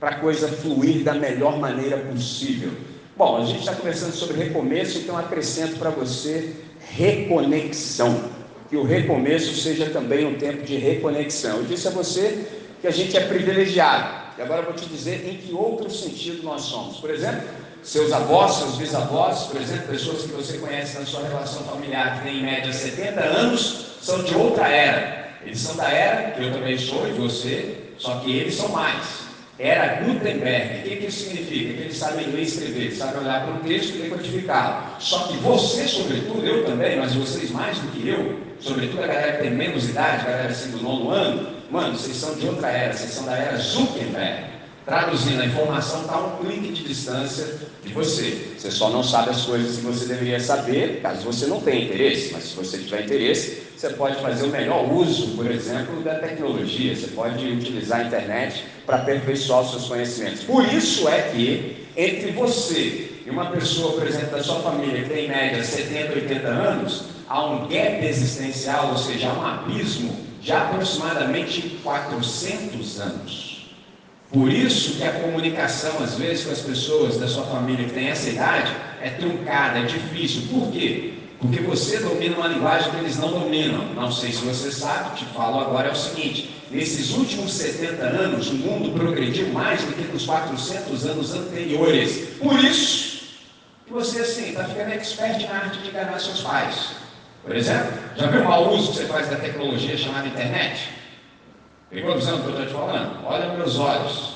para 0.00 0.10
a 0.10 0.14
coisa 0.16 0.48
fluir 0.48 1.04
da 1.04 1.14
melhor 1.14 1.58
maneira 1.58 1.98
possível? 1.98 2.72
Bom, 3.16 3.36
a 3.36 3.44
gente 3.44 3.60
está 3.60 3.74
conversando 3.74 4.12
sobre 4.12 4.38
recomeço, 4.38 4.98
então 4.98 5.16
acrescento 5.16 5.78
para 5.78 5.90
você 5.90 6.56
reconexão. 6.96 8.24
Que 8.68 8.76
o 8.76 8.82
recomeço 8.82 9.54
seja 9.54 9.90
também 9.90 10.26
um 10.26 10.38
tempo 10.38 10.64
de 10.64 10.76
reconexão. 10.76 11.58
Eu 11.58 11.64
disse 11.64 11.86
a 11.86 11.90
você 11.90 12.46
que 12.80 12.88
a 12.88 12.90
gente 12.90 13.16
é 13.16 13.20
privilegiado. 13.20 14.19
E 14.40 14.42
agora 14.42 14.62
eu 14.62 14.64
vou 14.64 14.72
te 14.72 14.86
dizer 14.86 15.28
em 15.28 15.36
que 15.36 15.52
outro 15.52 15.90
sentido 15.90 16.42
nós 16.42 16.62
somos. 16.62 16.96
Por 16.96 17.10
exemplo, 17.10 17.42
seus 17.82 18.10
avós, 18.10 18.54
seus 18.54 18.76
bisavós, 18.76 19.42
por 19.42 19.60
exemplo, 19.60 19.88
pessoas 19.88 20.22
que 20.22 20.28
você 20.28 20.56
conhece 20.56 20.98
na 20.98 21.04
sua 21.04 21.28
relação 21.28 21.62
familiar, 21.64 22.16
que 22.16 22.24
tem 22.24 22.38
em 22.38 22.42
média 22.44 22.72
70 22.72 23.20
anos, 23.20 23.98
são 24.00 24.24
de 24.24 24.34
outra 24.34 24.66
era. 24.66 25.28
Eles 25.44 25.60
são 25.60 25.76
da 25.76 25.90
era 25.90 26.30
que 26.30 26.42
eu 26.42 26.54
também 26.54 26.78
sou 26.78 27.06
e 27.06 27.12
você, 27.12 27.82
só 27.98 28.18
que 28.20 28.34
eles 28.34 28.54
são 28.54 28.70
mais. 28.70 29.28
Era 29.58 30.02
Gutenberg. 30.04 30.78
O 30.78 30.82
que, 30.84 30.96
que 30.96 31.06
isso 31.08 31.28
significa? 31.28 31.74
Que 31.74 31.80
eles 31.82 31.98
sabem 31.98 32.26
ler 32.28 32.40
e 32.40 32.44
escrever, 32.44 32.92
sabem 32.92 33.20
olhar 33.20 33.44
para 33.44 33.52
um 33.56 33.58
texto 33.58 33.96
e 33.96 33.98
decodificá-lo. 33.98 34.98
Só 35.00 35.28
que 35.28 35.36
você, 35.36 35.86
sobretudo, 35.86 36.46
eu 36.46 36.64
também, 36.64 36.96
mas 36.96 37.14
vocês 37.14 37.50
mais 37.50 37.78
do 37.78 37.88
que 37.88 38.08
eu, 38.08 38.40
sobretudo 38.58 39.04
a 39.04 39.06
galera 39.06 39.32
que 39.32 39.42
tem 39.42 39.50
menos 39.50 39.90
idade, 39.90 40.22
a 40.22 40.30
galera 40.30 40.48
assim 40.48 40.70
do 40.70 40.82
nono 40.82 41.10
ano, 41.10 41.59
mano, 41.70 41.96
vocês 41.96 42.16
são 42.16 42.34
de 42.34 42.46
outra 42.46 42.68
era, 42.68 42.92
vocês 42.92 43.12
são 43.12 43.24
da 43.24 43.36
era 43.36 43.56
Zuckerberg. 43.56 44.50
Traduzindo, 44.84 45.42
a 45.42 45.46
informação 45.46 46.00
está 46.00 46.14
a 46.14 46.26
um 46.26 46.36
clique 46.38 46.72
de 46.72 46.82
distância 46.82 47.58
de 47.84 47.92
você. 47.92 48.54
Você 48.58 48.70
só 48.70 48.90
não 48.90 49.04
sabe 49.04 49.30
as 49.30 49.42
coisas 49.42 49.76
que 49.76 49.82
você 49.82 50.06
deveria 50.06 50.40
saber, 50.40 51.00
caso 51.02 51.22
você 51.22 51.46
não 51.46 51.60
tenha 51.60 51.84
interesse. 51.84 52.32
Mas 52.32 52.44
se 52.44 52.56
você 52.56 52.78
tiver 52.78 53.04
interesse, 53.04 53.62
você 53.76 53.90
pode 53.90 54.20
fazer 54.20 54.46
o 54.46 54.48
melhor 54.48 54.90
uso, 54.90 55.36
por 55.36 55.48
exemplo, 55.48 56.02
da 56.02 56.14
tecnologia. 56.14 56.96
Você 56.96 57.08
pode 57.08 57.46
utilizar 57.46 58.00
a 58.00 58.04
internet 58.04 58.64
para 58.86 58.96
aperfeiçoar 58.96 59.60
os 59.60 59.70
seus 59.70 59.86
conhecimentos. 59.86 60.42
Por 60.44 60.64
isso 60.72 61.08
é 61.08 61.22
que 61.30 61.86
entre 61.96 62.32
você 62.32 63.10
e 63.24 63.30
uma 63.30 63.46
pessoa, 63.46 63.92
por 63.92 64.06
exemplo, 64.06 64.30
da 64.30 64.42
sua 64.42 64.60
família 64.60 65.02
que 65.02 65.10
tem 65.10 65.26
em 65.26 65.28
média 65.28 65.62
70, 65.62 66.14
80 66.14 66.48
anos, 66.48 67.04
há 67.28 67.44
um 67.44 67.68
gap 67.68 68.04
existencial, 68.04 68.88
ou 68.88 68.98
seja, 68.98 69.28
há 69.28 69.34
um 69.34 69.46
abismo 69.46 70.29
de 70.40 70.52
aproximadamente 70.52 71.80
400 71.82 73.00
anos. 73.00 73.66
Por 74.32 74.48
isso 74.48 74.96
que 74.96 75.02
a 75.02 75.12
comunicação, 75.12 76.02
às 76.02 76.14
vezes, 76.14 76.44
com 76.44 76.52
as 76.52 76.60
pessoas 76.60 77.18
da 77.18 77.26
sua 77.26 77.44
família 77.46 77.84
que 77.84 77.92
tem 77.92 78.08
essa 78.08 78.30
idade 78.30 78.72
é 79.02 79.10
truncada, 79.10 79.80
é 79.80 79.82
difícil. 79.82 80.42
Por 80.48 80.70
quê? 80.70 81.14
Porque 81.40 81.60
você 81.60 81.98
domina 81.98 82.36
uma 82.36 82.46
linguagem 82.46 82.90
que 82.90 82.98
eles 82.98 83.18
não 83.18 83.32
dominam. 83.32 83.86
Não 83.94 84.12
sei 84.12 84.30
se 84.30 84.44
você 84.44 84.70
sabe, 84.70 85.18
te 85.18 85.24
falo 85.34 85.58
agora 85.58 85.88
é 85.88 85.92
o 85.92 85.96
seguinte: 85.96 86.50
nesses 86.70 87.10
últimos 87.10 87.52
70 87.54 88.02
anos, 88.04 88.48
o 88.50 88.54
mundo 88.54 88.92
progrediu 88.92 89.48
mais 89.48 89.82
do 89.82 89.94
que 89.94 90.04
nos 90.12 90.26
400 90.26 91.06
anos 91.06 91.34
anteriores. 91.34 92.28
Por 92.38 92.62
isso 92.62 93.24
que 93.86 93.92
você, 93.92 94.20
assim, 94.20 94.50
está 94.50 94.64
ficando 94.64 94.92
expert 94.92 95.42
na 95.48 95.56
arte 95.56 95.78
de 95.80 95.88
enganar 95.88 96.20
seus 96.20 96.42
pais. 96.42 96.90
Por 97.44 97.56
exemplo, 97.56 97.92
já 98.16 98.26
viu 98.26 98.42
o 98.42 98.44
mau 98.44 98.72
uso 98.72 98.92
que 98.92 98.98
você 98.98 99.06
faz 99.06 99.28
da 99.28 99.36
tecnologia 99.36 99.96
chamada 99.96 100.28
internet? 100.28 100.90
Pegou 101.90 102.12
a 102.12 102.16
visão 102.16 102.36
do 102.36 102.42
que 102.42 102.48
eu 102.48 102.52
estou 102.52 102.66
te 102.66 102.72
falando? 102.72 103.26
Olha 103.26 103.52
meus 103.54 103.78
olhos. 103.78 104.34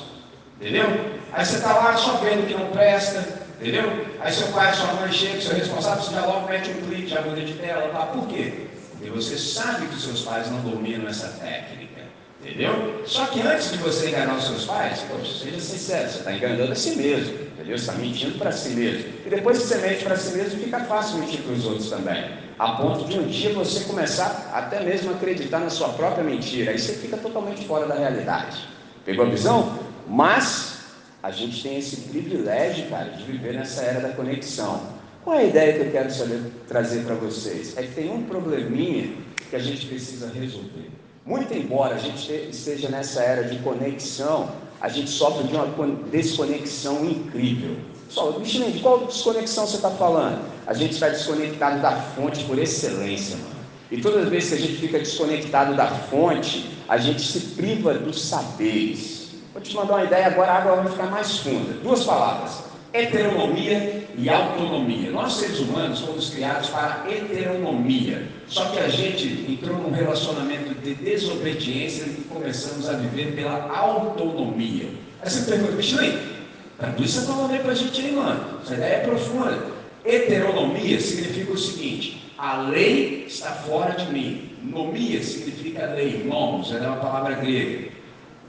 Entendeu? 0.60 0.86
Aí 1.32 1.44
você 1.44 1.56
está 1.56 1.74
lá 1.74 1.96
só 1.96 2.14
vendo 2.14 2.46
que 2.46 2.54
não 2.54 2.70
presta, 2.70 3.42
entendeu? 3.60 4.06
Aí 4.20 4.32
seu 4.32 4.48
pai, 4.48 4.72
sua 4.72 4.92
mãe 4.94 5.12
chega, 5.12 5.40
seu 5.40 5.54
responsável, 5.54 6.02
você 6.02 6.14
já 6.14 6.24
logo 6.24 6.48
mete 6.48 6.70
um 6.70 6.88
clique, 6.88 7.08
já 7.08 7.20
muda 7.22 7.42
de 7.42 7.54
tela, 7.54 7.88
tá? 7.88 8.06
Por 8.06 8.26
quê? 8.28 8.68
Porque 8.92 9.10
você 9.10 9.36
sabe 9.36 9.86
que 9.86 10.00
seus 10.00 10.22
pais 10.22 10.50
não 10.50 10.60
dominam 10.60 11.08
essa 11.08 11.28
técnica. 11.28 12.02
Entendeu? 12.40 13.02
Só 13.06 13.26
que 13.26 13.40
antes 13.40 13.72
de 13.72 13.78
você 13.78 14.08
enganar 14.08 14.36
os 14.36 14.44
seus 14.44 14.64
pais, 14.66 15.00
poxa, 15.08 15.44
seja 15.44 15.60
sincero, 15.60 16.10
você 16.10 16.18
está 16.18 16.32
enganando 16.32 16.72
a 16.72 16.74
si 16.74 16.94
mesmo, 16.96 17.34
entendeu? 17.34 17.78
Você 17.78 17.90
está 17.90 17.92
mentindo 17.94 18.38
para 18.38 18.52
si 18.52 18.70
mesmo. 18.70 19.12
E 19.24 19.30
depois 19.30 19.58
que 19.58 19.64
você 19.64 19.78
mente 19.78 20.04
para 20.04 20.16
si 20.16 20.36
mesmo, 20.36 20.60
fica 20.60 20.80
fácil 20.80 21.18
mentir 21.18 21.40
para 21.40 21.52
os 21.52 21.64
outros 21.64 21.88
também. 21.88 22.43
A 22.58 22.72
ponto 22.72 23.04
de 23.08 23.18
um 23.18 23.26
dia 23.26 23.52
você 23.52 23.84
começar 23.84 24.50
até 24.52 24.80
mesmo 24.80 25.10
a 25.10 25.14
acreditar 25.14 25.58
na 25.58 25.70
sua 25.70 25.88
própria 25.88 26.22
mentira. 26.22 26.70
Aí 26.70 26.78
você 26.78 26.94
fica 26.94 27.16
totalmente 27.16 27.66
fora 27.66 27.86
da 27.86 27.94
realidade. 27.94 28.68
Pegou 29.04 29.26
a 29.26 29.28
visão? 29.28 29.78
Mas 30.08 30.78
a 31.22 31.30
gente 31.30 31.62
tem 31.62 31.78
esse 31.78 32.02
privilégio, 32.02 32.88
cara, 32.88 33.10
de 33.10 33.24
viver 33.24 33.54
nessa 33.54 33.82
era 33.82 34.00
da 34.00 34.10
conexão. 34.10 34.80
Qual 35.24 35.36
é 35.36 35.40
a 35.40 35.44
ideia 35.44 35.72
que 35.72 35.80
eu 35.80 35.90
quero 35.90 36.12
saber, 36.12 36.42
trazer 36.68 37.04
para 37.04 37.14
vocês? 37.16 37.76
É 37.76 37.82
que 37.82 37.94
tem 37.94 38.10
um 38.10 38.22
probleminha 38.22 39.16
que 39.50 39.56
a 39.56 39.58
gente 39.58 39.86
precisa 39.86 40.30
resolver. 40.32 40.90
Muito 41.26 41.52
embora 41.54 41.94
a 41.94 41.98
gente 41.98 42.30
esteja 42.50 42.88
nessa 42.88 43.22
era 43.22 43.44
de 43.44 43.58
conexão, 43.60 44.52
a 44.80 44.88
gente 44.88 45.08
sofre 45.08 45.48
de 45.48 45.54
uma 45.54 45.66
desconexão 46.10 47.04
incrível. 47.04 47.76
Só, 48.14 48.30
Michelin, 48.38 48.70
de 48.70 48.78
qual 48.78 49.06
desconexão 49.06 49.66
você 49.66 49.74
está 49.74 49.90
falando? 49.90 50.40
A 50.68 50.72
gente 50.72 50.92
está 50.92 51.08
desconectado 51.08 51.82
da 51.82 51.90
fonte 51.90 52.44
por 52.44 52.56
excelência, 52.60 53.36
mano. 53.36 53.56
E 53.90 54.00
todas 54.00 54.22
as 54.22 54.28
vezes 54.28 54.50
que 54.50 54.54
a 54.54 54.66
gente 54.68 54.76
fica 54.78 54.98
desconectado 55.00 55.74
da 55.74 55.88
fonte, 55.88 56.70
a 56.88 56.96
gente 56.96 57.20
se 57.20 57.40
priva 57.40 57.94
dos 57.94 58.24
saberes. 58.24 59.30
Vou 59.52 59.60
te 59.60 59.74
mandar 59.74 59.94
uma 59.94 60.04
ideia, 60.04 60.28
agora 60.28 60.52
a 60.52 60.58
água 60.58 60.76
vai 60.76 60.92
ficar 60.92 61.10
mais 61.10 61.38
funda. 61.38 61.72
Duas 61.82 62.04
palavras: 62.04 62.62
heteronomia 62.92 64.06
e 64.16 64.28
autonomia. 64.28 65.10
Nós, 65.10 65.32
seres 65.32 65.58
humanos, 65.58 65.98
fomos 65.98 66.30
criados 66.30 66.68
para 66.68 67.04
heteronomia. 67.10 68.28
Só 68.46 68.66
que 68.66 68.78
a 68.78 68.88
gente 68.88 69.26
entrou 69.50 69.76
num 69.76 69.90
relacionamento 69.90 70.72
de 70.72 70.94
desobediência 70.94 72.04
e 72.04 72.24
começamos 72.32 72.88
a 72.88 72.92
viver 72.92 73.34
pela 73.34 73.76
autonomia. 73.76 74.88
Aí 75.20 75.28
você 75.30 75.50
pergunta, 75.50 75.72
Michelin, 75.72 76.33
traduz 76.78 77.16
essa 77.16 77.32
palavra 77.32 77.58
para 77.58 77.72
a 77.72 77.74
gente 77.74 78.00
aí, 78.00 78.12
mano. 78.12 78.60
Essa 78.62 78.74
ideia 78.74 78.94
é 78.94 79.00
profunda. 79.00 79.74
Heteronomia 80.04 81.00
significa 81.00 81.52
o 81.52 81.58
seguinte: 81.58 82.32
a 82.36 82.62
lei 82.62 83.24
está 83.26 83.50
fora 83.50 83.92
de 83.92 84.12
mim. 84.12 84.50
Nomia 84.62 85.22
significa 85.22 85.86
lei, 85.86 86.24
nomos, 86.24 86.72
é 86.72 86.78
uma 86.78 86.96
palavra 86.96 87.34
grega. 87.34 87.88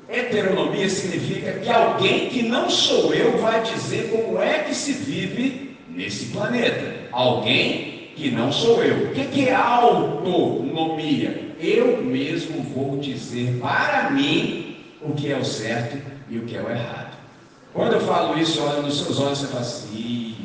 Heteronomia 0.08 0.90
significa 0.90 1.54
que 1.54 1.70
alguém 1.70 2.30
que 2.30 2.44
não 2.44 2.70
sou 2.70 3.14
eu 3.14 3.38
vai 3.38 3.62
dizer 3.64 4.12
como 4.12 4.42
é 4.42 4.60
que 4.60 4.74
se 4.74 4.94
vive 4.94 5.78
nesse 5.90 6.28
planeta. 6.28 7.10
Alguém 7.12 8.12
que 8.16 8.32
não 8.32 8.52
sou 8.52 8.84
eu. 8.84 9.10
O 9.10 9.14
que 9.14 9.50
é 9.50 9.54
autonomia? 9.56 11.54
Eu 11.60 12.04
mesmo 12.04 12.62
vou 12.64 12.98
dizer 13.00 13.58
para 13.60 14.10
mim 14.12 14.78
o 15.02 15.14
que 15.14 15.32
é 15.32 15.38
o 15.38 15.46
certo 15.46 15.98
e 16.30 16.38
o 16.38 16.46
que 16.46 16.56
é 16.56 16.62
o 16.62 16.70
errado. 16.70 17.05
Quando 17.76 17.92
eu 17.92 18.00
falo 18.00 18.40
isso, 18.40 18.64
olha 18.64 18.82
nos 18.82 19.02
seus 19.02 19.20
olhos 19.20 19.44
e 19.44 19.48
fala 19.48 19.60
assim, 19.60 20.36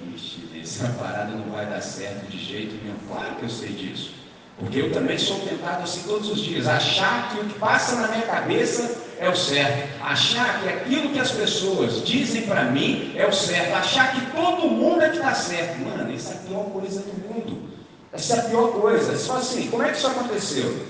essa 0.60 0.88
parada 0.98 1.30
não 1.30 1.48
vai 1.52 1.64
dar 1.64 1.80
certo 1.80 2.26
de 2.26 2.36
jeito 2.36 2.74
nenhum. 2.82 2.96
Claro 3.08 3.36
que 3.36 3.44
eu 3.44 3.48
sei 3.48 3.68
disso. 3.68 4.10
Porque 4.58 4.80
eu 4.80 4.92
também 4.92 5.16
sou 5.16 5.38
tentado 5.38 5.84
assim 5.84 6.02
todos 6.08 6.28
os 6.28 6.40
dias, 6.40 6.66
achar 6.66 7.30
que 7.30 7.40
o 7.40 7.44
que 7.44 7.56
passa 7.60 8.00
na 8.00 8.08
minha 8.08 8.26
cabeça 8.26 8.96
é 9.20 9.28
o 9.28 9.36
certo, 9.36 10.02
achar 10.02 10.60
que 10.60 10.68
aquilo 10.70 11.10
que 11.10 11.20
as 11.20 11.30
pessoas 11.30 12.04
dizem 12.04 12.42
para 12.42 12.64
mim 12.64 13.12
é 13.14 13.24
o 13.24 13.32
certo, 13.32 13.74
achar 13.74 14.12
que 14.12 14.26
todo 14.32 14.68
mundo 14.68 15.00
é 15.00 15.10
que 15.10 15.18
está 15.18 15.32
certo. 15.32 15.78
Mano, 15.84 16.12
isso 16.12 16.32
é 16.32 16.34
a 16.34 16.38
pior 16.38 16.64
coisa 16.64 17.00
do 17.00 17.28
mundo. 17.28 17.70
Essa 18.12 18.34
é 18.34 18.40
a 18.40 18.42
pior 18.42 18.72
coisa. 18.72 19.16
Só 19.16 19.36
assim, 19.36 19.70
como 19.70 19.84
é 19.84 19.92
que 19.92 19.98
isso 19.98 20.08
aconteceu? 20.08 20.84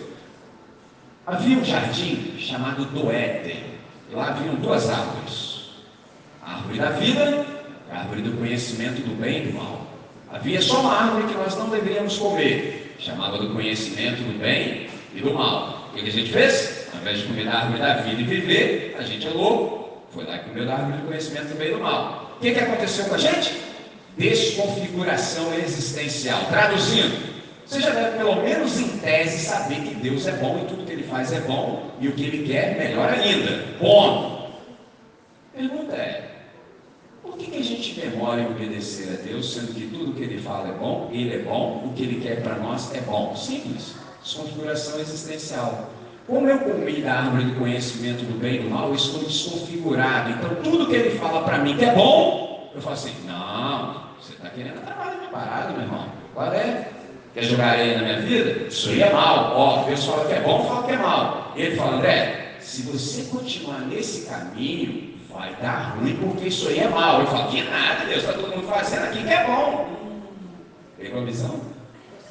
Havia 1.26 1.58
um 1.58 1.64
jardim 1.64 2.34
chamado 2.38 2.86
do 2.86 3.10
Éden. 3.10 3.74
Lá 4.10 4.28
haviam 4.28 4.54
duas 4.54 4.88
árvores. 4.88 5.59
Árvore 6.42 6.78
da 6.78 6.90
vida 6.90 7.46
árvore 7.90 8.22
do 8.22 8.38
conhecimento 8.38 9.02
do 9.02 9.20
bem 9.20 9.42
e 9.42 9.46
do 9.48 9.58
mal. 9.58 9.86
Havia 10.32 10.62
só 10.62 10.80
uma 10.80 10.94
árvore 10.94 11.26
que 11.26 11.34
nós 11.34 11.56
não 11.56 11.68
deveríamos 11.70 12.16
comer 12.18 12.80
chamava 13.00 13.38
do 13.38 13.50
conhecimento 13.54 14.18
do 14.18 14.38
bem 14.38 14.88
e 15.14 15.20
do 15.20 15.32
mal. 15.32 15.88
O 15.90 15.94
que 15.94 16.06
a 16.06 16.12
gente 16.12 16.30
fez? 16.30 16.88
Ao 16.92 17.00
invés 17.00 17.18
de 17.18 17.24
comer 17.24 17.46
da 17.46 17.58
árvore 17.60 17.78
da 17.80 17.94
vida 17.94 18.20
e 18.20 18.24
viver, 18.24 18.96
a 18.98 19.02
gente 19.02 19.26
é 19.26 19.30
louco, 19.30 20.02
foi 20.12 20.24
lá 20.24 20.36
e 20.36 20.38
comeu 20.40 20.66
da 20.66 20.74
árvore 20.74 20.98
do 20.98 21.06
conhecimento 21.06 21.48
do 21.48 21.58
bem 21.58 21.68
e 21.68 21.72
do 21.72 21.80
mal. 21.80 22.36
O 22.36 22.40
que, 22.40 22.52
que 22.52 22.60
aconteceu 22.60 23.06
com 23.06 23.14
a 23.14 23.18
gente? 23.18 23.56
Desconfiguração 24.18 25.54
existencial. 25.54 26.44
Traduzindo, 26.50 27.30
você 27.64 27.80
já 27.80 27.90
deve, 27.90 28.18
pelo 28.18 28.36
menos 28.42 28.78
em 28.78 28.98
tese, 28.98 29.46
saber 29.46 29.76
que 29.76 29.94
Deus 29.94 30.26
é 30.26 30.32
bom 30.32 30.60
e 30.62 30.68
tudo 30.68 30.84
que 30.84 30.92
ele 30.92 31.04
faz 31.04 31.32
é 31.32 31.40
bom 31.40 31.90
e 32.00 32.08
o 32.08 32.12
que 32.12 32.24
ele 32.24 32.46
quer, 32.46 32.76
melhor 32.76 33.08
ainda. 33.08 33.64
Ponto. 33.78 34.50
Pergunta 35.54 35.94
é: 35.94 36.29
por 37.22 37.36
que, 37.36 37.50
que 37.50 37.58
a 37.58 37.62
gente 37.62 38.00
demora 38.00 38.40
em 38.40 38.46
obedecer 38.46 39.18
a 39.18 39.26
Deus, 39.26 39.52
sendo 39.52 39.74
que 39.74 39.86
tudo 39.86 40.14
que 40.14 40.22
Ele 40.22 40.40
fala 40.40 40.68
é 40.68 40.72
bom, 40.72 41.10
Ele 41.12 41.34
é 41.34 41.38
bom, 41.38 41.84
o 41.84 41.92
que 41.94 42.02
Ele 42.02 42.20
quer 42.20 42.42
para 42.42 42.56
nós 42.56 42.94
é 42.94 43.00
bom? 43.00 43.34
Simples. 43.36 43.94
Desconfiguração 44.22 45.00
existencial. 45.00 45.90
Como 46.26 46.48
eu 46.48 46.58
comi 46.60 47.02
da 47.02 47.14
árvore 47.14 47.44
do 47.44 47.58
conhecimento 47.58 48.24
do 48.24 48.38
bem 48.38 48.56
e 48.56 48.58
do 48.60 48.70
mal, 48.70 48.88
eu 48.88 48.94
estou 48.94 49.22
desconfigurado. 49.22 50.30
Então, 50.30 50.62
tudo 50.62 50.86
que 50.86 50.94
Ele 50.94 51.18
fala 51.18 51.42
para 51.42 51.58
mim 51.58 51.76
que 51.76 51.84
é 51.84 51.94
bom, 51.94 52.70
eu 52.74 52.80
falo 52.80 52.94
assim: 52.94 53.12
não, 53.26 54.04
você 54.20 54.34
está 54.34 54.48
querendo 54.50 54.78
atrapalhar 54.78 55.16
minha 55.16 55.30
parada, 55.30 55.72
meu 55.72 55.82
irmão. 55.82 56.06
Qual 56.32 56.52
é? 56.52 56.88
Quer 57.34 57.44
jogar 57.44 57.72
areia 57.72 57.98
na 57.98 58.02
minha 58.02 58.20
vida? 58.20 58.68
Isso 58.68 58.90
aí 58.90 59.02
é 59.02 59.12
mal. 59.12 59.52
Ó, 59.56 59.84
Deus 59.84 60.04
fala 60.04 60.26
que 60.26 60.32
é 60.32 60.40
bom, 60.40 60.64
fala 60.64 60.86
que 60.86 60.92
é 60.92 60.96
mal. 60.96 61.52
Ele 61.56 61.76
fala, 61.76 61.96
André, 61.96 62.56
se 62.60 62.82
você 62.82 63.22
continuar 63.24 63.80
nesse 63.80 64.26
caminho, 64.26 65.09
vai 65.32 65.54
dar 65.60 65.96
ruim 65.96 66.16
porque 66.16 66.48
isso 66.48 66.68
aí 66.68 66.80
é 66.80 66.88
mal. 66.88 67.20
Eu 67.20 67.26
falo, 67.26 67.50
que 67.50 67.62
nada, 67.62 68.04
Deus, 68.04 68.18
está 68.18 68.32
todo 68.32 68.54
mundo 68.54 68.66
fazendo 68.66 69.04
aqui 69.04 69.22
que 69.22 69.32
é 69.32 69.46
bom. 69.46 69.88
Pegou 70.98 71.22
a 71.22 71.24
visão? 71.24 71.60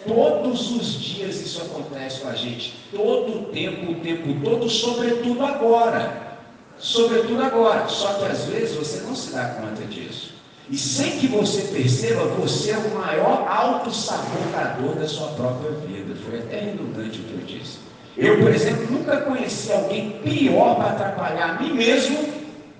Todos 0.08 0.72
os 0.72 0.94
dias 1.02 1.42
isso 1.42 1.62
acontece 1.62 2.22
com 2.22 2.30
a 2.30 2.36
gente, 2.36 2.74
todo 2.92 3.42
o 3.42 3.44
tempo, 3.46 3.92
o 3.92 3.96
tempo 3.96 4.34
todo, 4.44 4.70
sobretudo 4.70 5.44
agora. 5.44 6.30
Sobretudo 6.78 7.44
agora. 7.44 7.88
Só 7.88 8.14
que 8.14 8.26
às 8.26 8.46
vezes 8.46 8.76
você 8.76 9.02
não 9.02 9.16
se 9.16 9.34
dá 9.34 9.46
conta 9.50 9.84
disso. 9.84 10.34
E 10.70 10.78
sem 10.78 11.18
que 11.20 11.28
você 11.28 11.64
perceba, 11.74 12.26
você 12.26 12.72
é 12.72 12.78
o 12.78 12.96
maior 12.96 13.46
autossabotador 13.48 14.96
da 14.96 15.08
sua 15.08 15.28
própria 15.30 15.72
vida. 15.72 16.16
Foi 16.30 16.40
até 16.40 16.60
redundante 16.60 17.20
o 17.20 17.24
que 17.24 17.34
eu 17.34 17.40
disse. 17.40 17.80
Eu, 18.16 18.40
por 18.40 18.54
exemplo, 18.54 18.92
nunca 18.92 19.18
conheci 19.22 19.72
alguém 19.72 20.12
pior 20.24 20.76
para 20.76 20.92
atrapalhar 20.92 21.50
a 21.50 21.62
mim 21.62 21.74
mesmo 21.74 22.39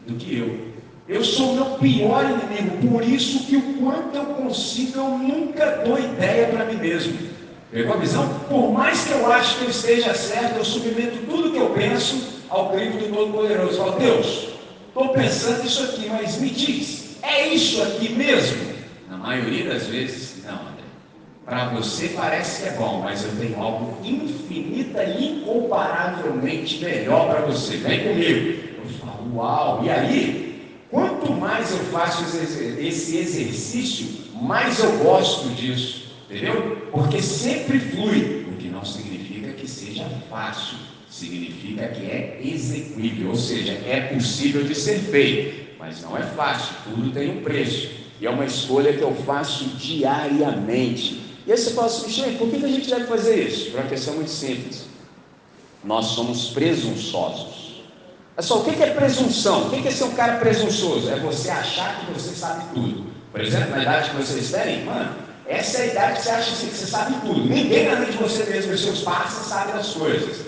do 0.10 0.16
que 0.16 0.38
eu. 0.38 0.70
Eu 1.08 1.24
sou 1.24 1.52
o 1.52 1.56
meu 1.56 1.66
pior 1.78 2.24
inimigo, 2.24 2.88
por 2.88 3.04
isso 3.04 3.46
que 3.46 3.56
o 3.56 3.62
quanto 3.80 4.16
eu 4.16 4.26
consigo, 4.26 5.00
eu 5.00 5.18
nunca 5.18 5.82
dou 5.84 5.98
ideia 5.98 6.48
para 6.48 6.66
mim 6.66 6.76
mesmo. 6.76 7.18
Pegou 7.72 7.96
a 7.96 7.98
visão? 7.98 8.28
Por 8.48 8.72
mais 8.72 9.06
que 9.06 9.14
eu 9.14 9.32
ache 9.32 9.58
que 9.58 9.66
eu 9.66 9.70
esteja 9.70 10.14
certo, 10.14 10.58
eu 10.58 10.66
submeto 10.66 11.18
tudo 11.28 11.52
que 11.52 11.58
eu 11.58 11.70
penso 11.72 12.42
ao 12.50 12.72
crivo 12.72 12.98
do 12.98 13.14
Todo-Poderoso. 13.14 13.78
Falo, 13.78 13.92
Deus, 13.94 14.50
estou 14.88 15.10
pensando 15.10 15.66
isso 15.66 15.84
aqui, 15.84 16.10
mas 16.10 16.40
me 16.40 16.50
diz, 16.50 17.18
é 17.24 17.48
isso 17.48 17.82
aqui 17.82 18.10
mesmo? 18.10 18.74
Na 19.10 19.18
maioria 19.18 19.70
das 19.70 19.88
vezes, 19.88 20.44
não, 20.44 20.54
André. 20.54 20.84
Para 21.44 21.70
você 21.70 22.10
parece 22.10 22.62
que 22.62 22.70
é 22.70 22.72
bom, 22.74 23.02
mas 23.04 23.24
eu 23.24 23.32
tenho 23.40 23.60
algo 23.60 23.98
infinita 24.04 25.04
e 25.04 25.40
incomparavelmente 25.40 26.84
melhor 26.84 27.30
para 27.30 27.42
você. 27.42 27.78
Vem 27.78 28.04
comigo. 28.04 28.69
E 29.84 29.90
aí, 29.90 30.80
quanto 30.90 31.32
mais 31.34 31.72
eu 31.72 31.80
faço 31.86 32.24
esse 32.80 33.18
exercício, 33.18 34.08
mais 34.42 34.80
eu 34.80 34.98
gosto 35.00 35.50
disso. 35.50 36.10
Entendeu? 36.30 36.90
Porque 36.92 37.22
sempre 37.22 37.80
flui, 37.80 38.46
o 38.48 38.54
que 38.58 38.68
não 38.68 38.86
significa 38.86 39.52
que 39.54 39.68
seja 39.68 40.08
fácil, 40.30 40.78
significa 41.10 41.88
que 41.88 42.06
é 42.06 42.40
execuível, 42.44 43.30
ou 43.30 43.36
seja, 43.36 43.74
é 43.86 44.12
possível 44.14 44.64
de 44.64 44.76
ser 44.76 45.00
feito, 45.00 45.78
mas 45.80 46.04
não 46.04 46.16
é 46.16 46.22
fácil, 46.22 46.76
tudo 46.84 47.12
tem 47.12 47.32
um 47.32 47.42
preço. 47.42 47.90
E 48.22 48.28
é 48.28 48.30
uma 48.30 48.46
escolha 48.46 48.94
que 48.94 49.02
eu 49.02 49.16
faço 49.16 49.64
diariamente. 49.78 51.22
E 51.48 51.52
aí 51.52 51.58
você 51.58 51.72
fala 51.72 51.88
assim, 51.88 52.10
gente, 52.12 52.38
por 52.38 52.50
que 52.50 52.64
a 52.64 52.68
gente 52.68 52.90
deve 52.90 53.06
fazer 53.06 53.48
isso? 53.48 53.72
Por 53.72 53.80
uma 53.80 53.90
questão 53.90 54.14
muito 54.14 54.30
simples. 54.30 54.86
Nós 55.84 56.08
somos 56.08 56.50
presunçosos. 56.50 57.69
É 58.40 58.42
só, 58.42 58.60
o 58.60 58.64
que 58.64 58.82
é 58.82 58.92
presunção? 58.92 59.68
O 59.68 59.70
que 59.70 59.86
é 59.86 59.92
ser 59.92 60.06
um 60.06 60.14
cara 60.14 60.38
presunçoso? 60.38 61.12
É 61.12 61.20
você 61.20 61.50
achar 61.50 62.00
que 62.00 62.14
você 62.14 62.34
sabe 62.34 62.74
tudo. 62.74 63.08
Por 63.34 63.42
exemplo, 63.42 63.72
na 63.72 63.82
idade 63.82 64.12
que 64.12 64.16
vocês 64.16 64.50
têm, 64.50 64.86
mano, 64.86 65.14
essa 65.46 65.80
é 65.80 65.82
a 65.82 65.86
idade 65.88 66.14
que 66.14 66.24
você 66.24 66.30
acha 66.30 66.52
que 66.52 66.74
você 66.74 66.86
sabe 66.86 67.16
tudo. 67.20 67.50
Ninguém 67.50 67.90
além 67.90 68.10
de 68.10 68.18
você 68.18 68.46
mesmo 68.46 68.74
e 68.74 68.78
seus 68.78 69.02
pais 69.02 69.30
sabe 69.32 69.74
das 69.74 69.90
coisas. 69.90 70.46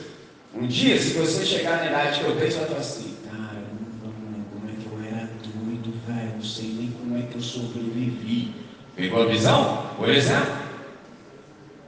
Um 0.56 0.68
dia, 0.68 0.98
se 0.98 1.16
você 1.16 1.46
chegar 1.46 1.80
na 1.80 1.88
idade 1.88 2.22
que 2.22 2.26
eu 2.28 2.38
tenho, 2.38 2.50
você 2.50 2.60
vai 2.60 2.68
falar 2.68 2.80
assim, 2.80 3.18
cara, 3.26 3.64
como 4.54 4.70
é 4.70 4.74
que 4.82 4.86
eu 4.86 5.18
era 5.18 5.30
doido, 5.44 5.94
velho, 6.08 6.34
não 6.36 6.44
sei 6.46 6.68
nem 6.68 6.92
como 6.92 7.18
é 7.18 7.24
que 7.24 7.36
eu 7.36 7.42
sobrevivi. 7.42 8.56
Pegou 8.96 9.24
a 9.24 9.26
visão? 9.26 9.88
Por 9.98 10.08
exemplo? 10.08 10.61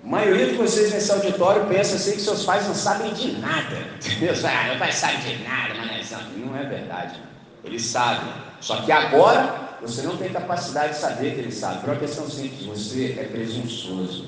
A 0.04 0.08
maioria 0.08 0.48
de 0.48 0.56
vocês 0.56 0.92
nesse 0.92 1.12
auditório 1.12 1.66
pensa 1.68 1.96
assim 1.96 2.12
que 2.12 2.22
seus 2.22 2.44
pais 2.44 2.68
não 2.68 2.76
sabem 2.76 3.14
de 3.14 3.40
nada. 3.40 3.78
Entendeu? 3.96 4.36
Ah, 4.44 4.68
meu 4.68 4.78
pai 4.78 4.92
sabe 4.92 5.18
de 5.20 5.44
nada, 5.44 5.76
mas 5.76 6.12
não 6.36 6.58
é 6.58 6.64
verdade. 6.66 7.22
Eles 7.64 7.86
sabem. 7.86 8.34
Só 8.60 8.82
que 8.82 8.92
agora 8.92 9.78
você 9.82 10.02
não 10.02 10.18
tem 10.18 10.30
capacidade 10.30 10.94
de 10.94 11.00
saber 11.00 11.34
que 11.34 11.40
ele 11.40 11.52
sabe. 11.52 11.80
Por 11.80 11.92
uma 11.92 12.00
questão 12.00 12.30
simples, 12.30 12.66
você 12.66 13.16
é 13.18 13.24
presunçoso. 13.24 14.26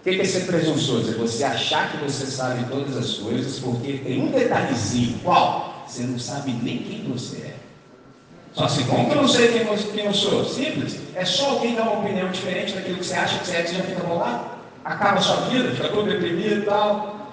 O 0.00 0.02
que 0.02 0.20
é 0.20 0.24
ser 0.24 0.46
presunçoso? 0.46 1.14
É 1.14 1.14
você 1.14 1.44
achar 1.44 1.90
que 1.90 1.96
você 1.96 2.26
sabe 2.26 2.64
todas 2.70 2.96
as 2.96 3.14
coisas, 3.14 3.58
porque 3.58 3.94
tem 3.98 4.22
um 4.22 4.30
detalhezinho. 4.30 5.18
Qual? 5.20 5.84
Você 5.86 6.02
não 6.02 6.18
sabe 6.18 6.52
nem 6.62 6.78
quem 6.78 7.04
você 7.04 7.38
é. 7.38 7.56
Só 8.52 8.64
assim, 8.64 8.84
como 8.84 9.06
que 9.08 9.16
eu 9.16 9.22
não 9.22 9.28
sei 9.28 9.48
quem, 9.48 10.04
eu 10.04 10.14
sou? 10.14 10.44
Simples. 10.44 10.98
É 11.14 11.24
só 11.24 11.50
alguém 11.50 11.74
dar 11.74 11.82
uma 11.82 12.00
opinião 12.00 12.30
diferente 12.30 12.74
daquilo 12.74 12.98
que 12.98 13.06
você 13.06 13.14
acha 13.14 13.38
que 13.38 13.46
você 13.46 13.56
é, 13.56 13.62
que 13.62 13.74
já 13.74 13.82
fica 13.82 14.02
bolado. 14.02 14.55
Acaba 14.86 15.18
a 15.18 15.20
sua 15.20 15.48
vida, 15.48 15.72
fica 15.72 15.88
todo 15.88 16.08
deprimido 16.08 16.60
e 16.60 16.64
tal. 16.64 17.32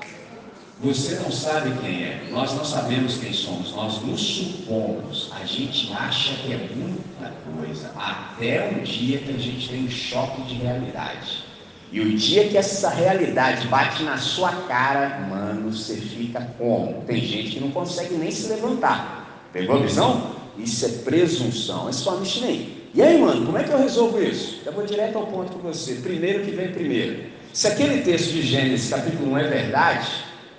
Você 0.81 1.13
não 1.19 1.31
sabe 1.31 1.71
quem 1.81 2.03
é, 2.03 2.27
nós 2.31 2.51
não 2.55 2.65
sabemos 2.65 3.17
quem 3.17 3.31
somos, 3.31 3.75
nós 3.75 4.01
nos 4.01 4.19
supomos, 4.19 5.31
a 5.39 5.45
gente 5.45 5.93
acha 5.93 6.33
que 6.37 6.51
é 6.51 6.57
muita 6.75 7.31
coisa, 7.55 7.91
até 7.95 8.69
um 8.69 8.81
dia 8.81 9.19
que 9.19 9.29
a 9.29 9.37
gente 9.37 9.69
tem 9.69 9.85
um 9.85 9.89
choque 9.89 10.41
de 10.41 10.55
realidade. 10.55 11.43
E 11.91 12.01
o 12.01 12.17
dia 12.17 12.49
que 12.49 12.57
essa 12.57 12.89
realidade 12.89 13.67
bate 13.67 14.01
na 14.01 14.17
sua 14.17 14.51
cara, 14.67 15.19
mano, 15.29 15.69
você 15.69 15.95
fica 15.97 16.41
como? 16.57 17.03
Tem 17.03 17.21
gente 17.21 17.51
que 17.51 17.59
não 17.59 17.69
consegue 17.69 18.15
nem 18.15 18.31
se 18.31 18.49
levantar. 18.49 19.47
Pegou 19.53 19.75
a 19.75 19.79
visão? 19.79 20.35
Isso 20.57 20.87
é 20.87 20.89
presunção. 21.03 21.87
É 21.87 21.91
só 21.91 22.17
Michelin. 22.17 22.81
E 22.95 23.01
aí, 23.01 23.21
mano, 23.21 23.45
como 23.45 23.57
é 23.59 23.63
que 23.63 23.71
eu 23.71 23.77
resolvo 23.77 24.19
isso? 24.19 24.61
Eu 24.65 24.73
vou 24.73 24.85
direto 24.85 25.19
ao 25.19 25.27
ponto 25.27 25.53
com 25.53 25.59
você. 25.59 25.95
Primeiro 25.95 26.43
que 26.43 26.51
vem 26.51 26.71
primeiro. 26.71 27.32
Se 27.53 27.67
aquele 27.67 28.01
texto 28.01 28.31
de 28.31 28.41
Gênesis 28.41 28.89
capítulo 28.89 29.33
1 29.33 29.37
é 29.37 29.43
verdade, 29.43 30.09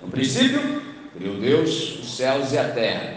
no 0.01 0.09
princípio, 0.09 0.81
criou 1.13 1.41
Deus 1.41 1.99
os 1.99 2.17
céus 2.17 2.53
e 2.53 2.59
a 2.59 2.69
terra. 2.69 3.15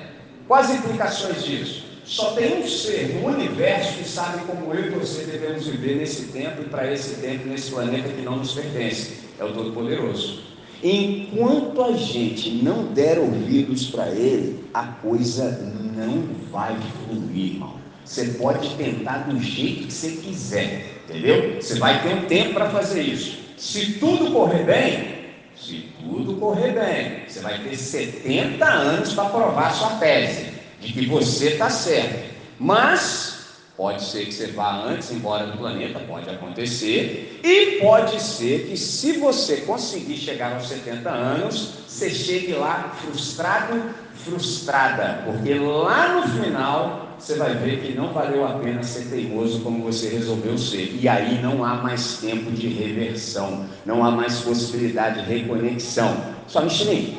Quais 0.47 0.71
as 0.71 0.77
implicações 0.77 1.45
disso? 1.45 1.83
Só 2.03 2.31
tem 2.31 2.57
um 2.57 2.67
ser 2.67 3.09
no 3.13 3.27
universo 3.27 3.99
que 3.99 4.09
sabe 4.09 4.43
como 4.47 4.73
eu 4.73 4.87
e 4.87 4.89
você 4.89 5.25
devemos 5.25 5.67
viver 5.67 5.97
nesse 5.97 6.29
tempo 6.29 6.63
e 6.63 6.65
para 6.65 6.91
esse 6.91 7.21
tempo, 7.21 7.47
nesse 7.47 7.69
planeta 7.69 8.09
que 8.09 8.23
não 8.23 8.37
nos 8.37 8.53
pertence. 8.53 9.19
É 9.39 9.43
o 9.43 9.53
Todo-Poderoso. 9.53 10.41
Enquanto 10.81 11.83
a 11.83 11.91
gente 11.91 12.49
não 12.63 12.85
der 12.85 13.19
ouvidos 13.19 13.91
para 13.91 14.07
Ele, 14.07 14.65
a 14.73 14.85
coisa 14.87 15.51
não 15.95 16.23
vai 16.51 16.75
fluir, 17.05 17.53
irmão. 17.53 17.75
Você 18.03 18.25
pode 18.39 18.75
tentar 18.75 19.29
do 19.29 19.39
jeito 19.39 19.85
que 19.85 19.93
você 19.93 20.11
quiser, 20.13 20.95
entendeu? 21.07 21.61
Você 21.61 21.77
vai 21.77 22.01
ter 22.01 22.15
um 22.15 22.25
tempo 22.25 22.55
para 22.55 22.71
fazer 22.71 23.03
isso. 23.03 23.45
Se 23.57 23.93
tudo 23.93 24.31
correr 24.31 24.63
bem, 24.63 25.25
se 25.55 25.89
tudo 25.99 26.35
correr 26.35 26.73
bem, 26.73 27.27
você 27.27 27.39
vai 27.39 27.57
ter 27.57 27.75
70 27.75 28.63
anos 28.63 29.13
para 29.13 29.29
provar 29.29 29.73
sua 29.73 29.89
tese 29.97 30.53
de 30.79 30.93
que 30.93 31.07
você 31.07 31.49
está 31.49 31.67
certo. 31.67 32.35
Mas 32.59 33.55
pode 33.75 34.03
ser 34.03 34.25
que 34.25 34.31
você 34.31 34.47
vá 34.47 34.83
antes 34.83 35.11
embora 35.11 35.47
do 35.47 35.57
planeta, 35.57 35.99
pode 36.01 36.29
acontecer, 36.29 37.39
e 37.43 37.79
pode 37.81 38.21
ser 38.21 38.67
que 38.67 38.77
se 38.77 39.13
você 39.13 39.57
conseguir 39.57 40.17
chegar 40.17 40.53
aos 40.53 40.67
70 40.67 41.09
anos, 41.09 41.69
você 41.87 42.11
chegue 42.11 42.53
lá 42.53 42.95
frustrado, 43.01 43.89
frustrada, 44.13 45.23
porque 45.25 45.55
lá 45.55 46.15
no 46.15 46.43
final 46.43 47.06
você 47.19 47.35
vai 47.35 47.55
ver 47.55 47.81
que 47.81 47.93
não 47.93 48.13
valeu 48.13 48.45
a 48.45 48.53
pena 48.59 48.83
ser 48.83 49.05
teimoso 49.09 49.61
como 49.61 49.83
você 49.83 50.09
resolveu 50.09 50.57
ser. 50.57 50.97
E 50.99 51.07
aí 51.07 51.41
não 51.41 51.63
há 51.63 51.75
mais 51.75 52.17
tempo 52.17 52.51
de 52.51 52.67
reversão, 52.67 53.65
não 53.85 54.03
há 54.03 54.11
mais 54.11 54.39
possibilidade 54.41 55.23
de 55.23 55.27
reconexão. 55.27 56.15
Só 56.47 56.61
Michelin, 56.61 57.17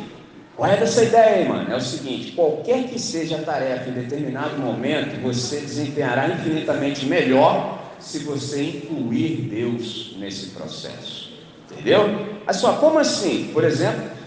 qual 0.57 0.71
é 0.71 0.77
dessa 0.77 1.05
ideia 1.05 1.37
aí, 1.37 1.49
mano? 1.49 1.73
É 1.73 1.77
o 1.77 1.81
seguinte: 1.81 2.33
qualquer 2.33 2.85
que 2.85 2.99
seja 2.99 3.37
a 3.37 3.43
tarefa 3.43 3.91
em 3.91 3.93
determinado 3.93 4.57
momento, 4.59 5.21
você 5.23 5.61
desempenhará 5.61 6.29
infinitamente 6.29 7.07
melhor 7.07 7.79
se 7.99 8.21
você 8.21 8.63
incluir 8.63 9.49
Deus 9.51 10.17
nesse 10.19 10.51
processo. 10.51 11.33
Entendeu? 11.71 12.41
Mas 12.47 12.57
só, 12.57 12.75
como 12.75 12.99
assim? 12.99 13.51
Por 13.53 13.63
exemplo, 13.63 14.18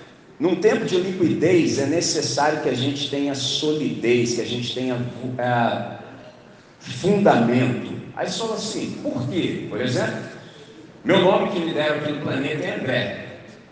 num 0.41 0.55
tempo 0.55 0.85
de 0.85 0.97
liquidez 0.97 1.77
é 1.77 1.85
necessário 1.85 2.61
que 2.61 2.69
a 2.69 2.73
gente 2.73 3.11
tenha 3.11 3.35
solidez, 3.35 4.33
que 4.33 4.41
a 4.41 4.45
gente 4.45 4.73
tenha 4.73 4.95
é, 5.37 5.97
fundamento. 6.79 7.93
Aí 8.15 8.27
só 8.27 8.55
assim, 8.55 8.99
por 9.03 9.29
quê? 9.29 9.67
Por 9.69 9.79
exemplo, 9.79 10.15
meu 11.05 11.21
nome 11.21 11.51
que 11.51 11.59
me 11.59 11.71
deram 11.71 11.97
aqui 11.97 12.11
no 12.13 12.21
planeta 12.21 12.65
é 12.65 12.75
André. 12.75 13.25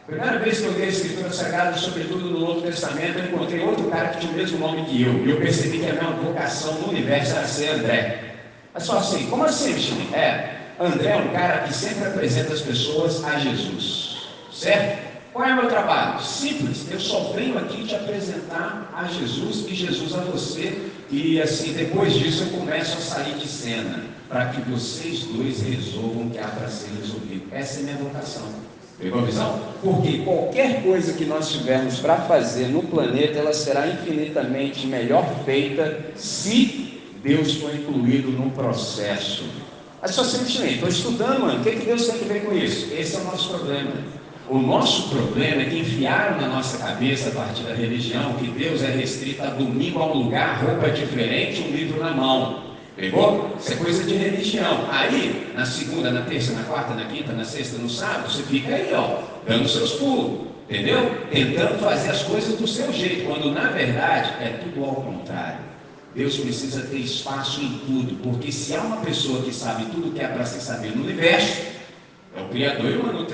Primeira 0.06 0.38
vez 0.38 0.60
que 0.60 0.68
eu 0.68 0.74
dei 0.74 0.86
a 0.86 0.90
escritura 0.90 1.32
sagrada, 1.32 1.76
sobretudo 1.76 2.30
no 2.30 2.40
Novo 2.40 2.62
Testamento, 2.62 3.18
eu 3.18 3.26
encontrei 3.26 3.62
outro 3.62 3.86
cara 3.86 4.10
que 4.10 4.20
tinha 4.20 4.32
o 4.32 4.36
mesmo 4.36 4.60
nome 4.60 4.86
que 4.86 5.02
eu. 5.02 5.26
E 5.26 5.32
eu 5.32 5.38
percebi 5.38 5.80
que 5.80 5.90
a 5.90 5.94
minha 5.94 6.12
vocação 6.12 6.76
no 6.82 6.90
universo 6.90 7.36
era 7.36 7.48
ser 7.48 7.70
André. 7.70 8.36
Mas 8.76 8.84
só 8.84 9.00
assim, 9.00 9.26
como 9.26 9.44
assim, 9.44 9.74
Michele? 9.74 10.14
É, 10.14 10.58
André 10.80 11.14
é 11.14 11.18
um 11.18 11.30
cara 11.30 11.64
que 11.64 11.74
sempre 11.74 12.10
apresenta 12.10 12.54
as 12.54 12.62
pessoas 12.62 13.24
a 13.24 13.40
Jesus. 13.40 14.20
Certo? 14.52 15.09
Qual 15.40 15.48
é 15.48 15.54
o 15.54 15.56
meu 15.56 15.70
trabalho? 15.70 16.22
Simples, 16.22 16.86
eu 16.92 17.00
só 17.00 17.32
venho 17.34 17.58
aqui 17.58 17.86
te 17.86 17.96
apresentar 17.96 18.92
a 18.94 19.06
Jesus 19.06 19.66
e 19.70 19.74
Jesus 19.74 20.14
a 20.14 20.18
você, 20.18 20.78
e 21.10 21.42
assim, 21.42 21.72
depois 21.72 22.14
disso 22.14 22.44
eu 22.44 22.60
começo 22.60 22.98
a 22.98 23.00
sair 23.00 23.36
de 23.36 23.48
cena, 23.48 24.04
para 24.28 24.48
que 24.48 24.60
vocês 24.70 25.24
dois 25.24 25.62
resolvam 25.62 26.28
o 26.28 26.30
que 26.30 26.40
há 26.40 26.48
para 26.50 26.68
ser 26.68 26.90
resolvido. 27.00 27.44
Essa 27.54 27.80
é 27.80 27.84
minha 27.84 27.96
vocação. 27.96 28.50
Pegou 29.00 29.22
a 29.22 29.24
visão? 29.24 29.62
Porque 29.82 30.18
qualquer 30.26 30.84
coisa 30.84 31.14
que 31.14 31.24
nós 31.24 31.50
tivermos 31.50 32.00
para 32.00 32.18
fazer 32.18 32.68
no 32.68 32.84
planeta, 32.84 33.40
ela 33.40 33.54
será 33.54 33.88
infinitamente 33.88 34.88
melhor 34.88 35.26
feita 35.46 36.02
se 36.18 37.00
Deus 37.24 37.54
for 37.54 37.74
incluído 37.74 38.30
no 38.30 38.52
processo. 38.52 39.46
Mas 40.02 40.12
só 40.12 40.26
simplesmente, 40.26 40.74
estou 40.74 40.90
estudando, 40.90 41.40
mano, 41.40 41.62
o 41.62 41.64
que, 41.64 41.78
que 41.78 41.86
Deus 41.86 42.08
tem 42.08 42.16
a 42.16 42.34
ver 42.34 42.44
com 42.44 42.54
isso? 42.54 42.94
Esse 42.94 43.16
é 43.16 43.20
o 43.20 43.24
nosso 43.24 43.48
problema. 43.48 44.19
O 44.50 44.58
nosso 44.58 45.10
problema 45.10 45.62
é 45.62 45.66
que 45.66 45.78
enfiaram 45.78 46.42
na 46.42 46.48
nossa 46.48 46.80
cabeça, 46.80 47.30
a 47.30 47.32
partir 47.34 47.62
da 47.64 47.76
religião, 47.76 48.34
que 48.34 48.48
Deus 48.48 48.82
é 48.82 48.88
restrito 48.88 49.44
a 49.44 49.52
domingo 49.52 50.00
a 50.00 50.08
um 50.08 50.24
lugar, 50.24 50.64
roupa 50.64 50.90
diferente, 50.90 51.62
um 51.62 51.72
livro 51.72 52.04
na 52.04 52.12
mão. 52.12 52.64
Pegou? 52.96 53.56
Isso 53.60 53.74
é 53.74 53.76
coisa 53.76 54.04
de 54.04 54.16
religião. 54.16 54.88
Aí, 54.90 55.54
na 55.56 55.68
segunda, 55.68 56.10
na 56.10 56.24
terça, 56.24 56.54
na 56.54 56.64
quarta, 56.64 56.96
na 56.96 57.06
quinta, 57.06 57.32
na 57.32 57.46
sexta, 57.46 57.78
no 57.78 57.88
sábado, 57.88 58.32
você 58.32 58.42
fica 58.42 58.74
aí, 58.74 58.92
ó, 58.92 59.22
dando 59.48 59.70
seus 59.70 59.94
pulos. 59.94 60.48
Entendeu? 60.68 61.28
Tentando 61.32 61.80
fazer 61.80 62.10
as 62.10 62.24
coisas 62.24 62.58
do 62.58 62.68
seu 62.68 62.92
jeito, 62.92 63.28
quando 63.28 63.52
na 63.52 63.70
verdade 63.70 64.34
é 64.42 64.60
tudo 64.64 64.84
ao 64.84 64.96
contrário. 64.96 65.60
Deus 66.16 66.38
precisa 66.38 66.82
ter 66.82 66.98
espaço 66.98 67.62
em 67.62 67.80
tudo, 67.86 68.16
porque 68.24 68.52
se 68.52 68.76
há 68.76 68.82
uma 68.82 68.98
pessoa 68.98 69.44
que 69.44 69.54
sabe 69.54 69.86
tudo 69.86 70.12
que 70.12 70.20
é 70.20 70.28
para 70.28 70.46
se 70.46 70.60
saber 70.60 70.96
no 70.96 71.04
universo, 71.04 71.79
é 72.36 72.42
o 72.42 72.50
Criador 72.50 73.28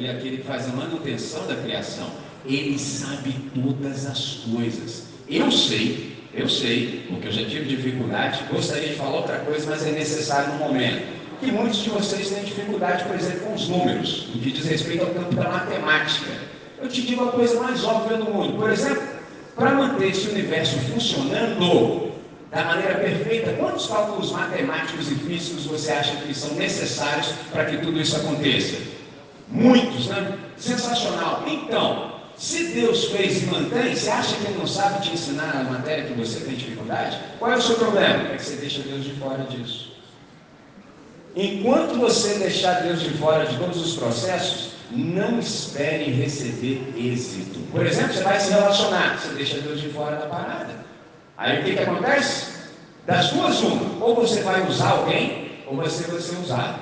e, 0.00 0.08
aquele 0.08 0.38
que 0.38 0.42
faz 0.42 0.68
a 0.68 0.72
manutenção 0.72 1.46
da 1.46 1.56
criação. 1.56 2.08
Ele 2.44 2.78
sabe 2.78 3.34
todas 3.54 4.06
as 4.06 4.44
coisas. 4.50 5.06
Eu 5.28 5.50
sei 5.50 6.12
Eu 6.34 6.48
sei, 6.48 7.04
porque 7.10 7.28
eu 7.28 7.32
já 7.32 7.44
tive 7.44 7.76
dificuldade, 7.76 8.40
gostaria 8.50 8.88
de 8.88 8.94
falar 8.94 9.16
outra 9.16 9.38
coisa, 9.40 9.68
mas 9.68 9.86
é 9.86 9.90
necessário 9.90 10.54
no 10.54 10.60
momento. 10.60 11.02
Que 11.40 11.52
muitos 11.52 11.82
de 11.82 11.90
vocês 11.90 12.30
têm 12.30 12.42
dificuldade, 12.42 13.04
por 13.04 13.14
exemplo, 13.16 13.40
com 13.40 13.54
os 13.54 13.68
números, 13.68 14.28
no 14.34 14.40
que 14.40 14.50
diz 14.50 14.64
respeito 14.64 15.04
ao 15.04 15.10
campo 15.10 15.34
da 15.34 15.44
matemática. 15.44 16.30
Eu 16.80 16.88
te 16.88 17.02
digo 17.02 17.24
a 17.24 17.32
coisa 17.32 17.60
mais 17.60 17.84
óbvia 17.84 18.16
do 18.16 18.24
mundo. 18.24 18.56
Por 18.56 18.70
exemplo, 18.70 19.02
para 19.54 19.72
manter 19.74 20.08
esse 20.08 20.28
universo 20.28 20.78
funcionando 20.78 22.11
da 22.52 22.64
maneira 22.64 22.96
perfeita, 22.96 23.54
quantos 23.54 23.86
cálculos 23.86 24.30
matemáticos 24.30 25.10
e 25.10 25.14
físicos 25.14 25.64
você 25.64 25.90
acha 25.90 26.16
que 26.16 26.34
são 26.34 26.54
necessários 26.54 27.28
para 27.50 27.64
que 27.64 27.78
tudo 27.78 27.98
isso 27.98 28.14
aconteça? 28.14 28.76
Muitos, 29.48 30.08
né? 30.08 30.38
Sensacional. 30.58 31.44
Então, 31.46 32.12
se 32.36 32.68
Deus 32.74 33.06
fez 33.06 33.42
e 33.42 33.46
mantém, 33.46 33.96
você 33.96 34.10
acha 34.10 34.36
que 34.36 34.46
Ele 34.48 34.58
não 34.58 34.66
sabe 34.66 35.00
te 35.00 35.14
ensinar 35.14 35.56
a 35.56 35.64
matéria 35.64 36.04
que 36.04 36.12
você 36.12 36.40
tem 36.40 36.54
dificuldade? 36.54 37.18
Qual 37.38 37.50
é 37.50 37.56
o 37.56 37.62
seu 37.62 37.76
problema? 37.76 38.28
É 38.32 38.36
que 38.36 38.44
você 38.44 38.56
deixa 38.56 38.82
Deus 38.82 39.02
de 39.02 39.12
fora 39.12 39.44
disso. 39.44 39.92
Enquanto 41.34 41.98
você 41.98 42.34
deixar 42.34 42.82
Deus 42.82 43.00
de 43.00 43.10
fora 43.10 43.46
de 43.46 43.56
todos 43.56 43.80
os 43.80 43.96
processos, 43.96 44.72
não 44.90 45.38
espere 45.38 46.10
receber 46.10 46.92
êxito. 46.98 47.60
Por 47.70 47.86
exemplo, 47.86 48.12
você 48.12 48.22
vai 48.22 48.38
se 48.38 48.50
relacionar, 48.50 49.18
você 49.18 49.34
deixa 49.34 49.58
Deus 49.58 49.80
de 49.80 49.88
fora 49.88 50.16
da 50.16 50.26
parada. 50.26 50.91
Aí 51.42 51.58
o 51.58 51.64
que, 51.64 51.74
que 51.74 51.82
acontece? 51.82 52.52
Das 53.04 53.30
duas, 53.30 53.60
uma. 53.62 54.04
Ou 54.04 54.14
você 54.14 54.42
vai 54.42 54.64
usar 54.64 54.90
alguém, 54.90 55.50
ou 55.66 55.74
você 55.74 56.04
vai 56.04 56.20
ser 56.20 56.38
usado. 56.38 56.78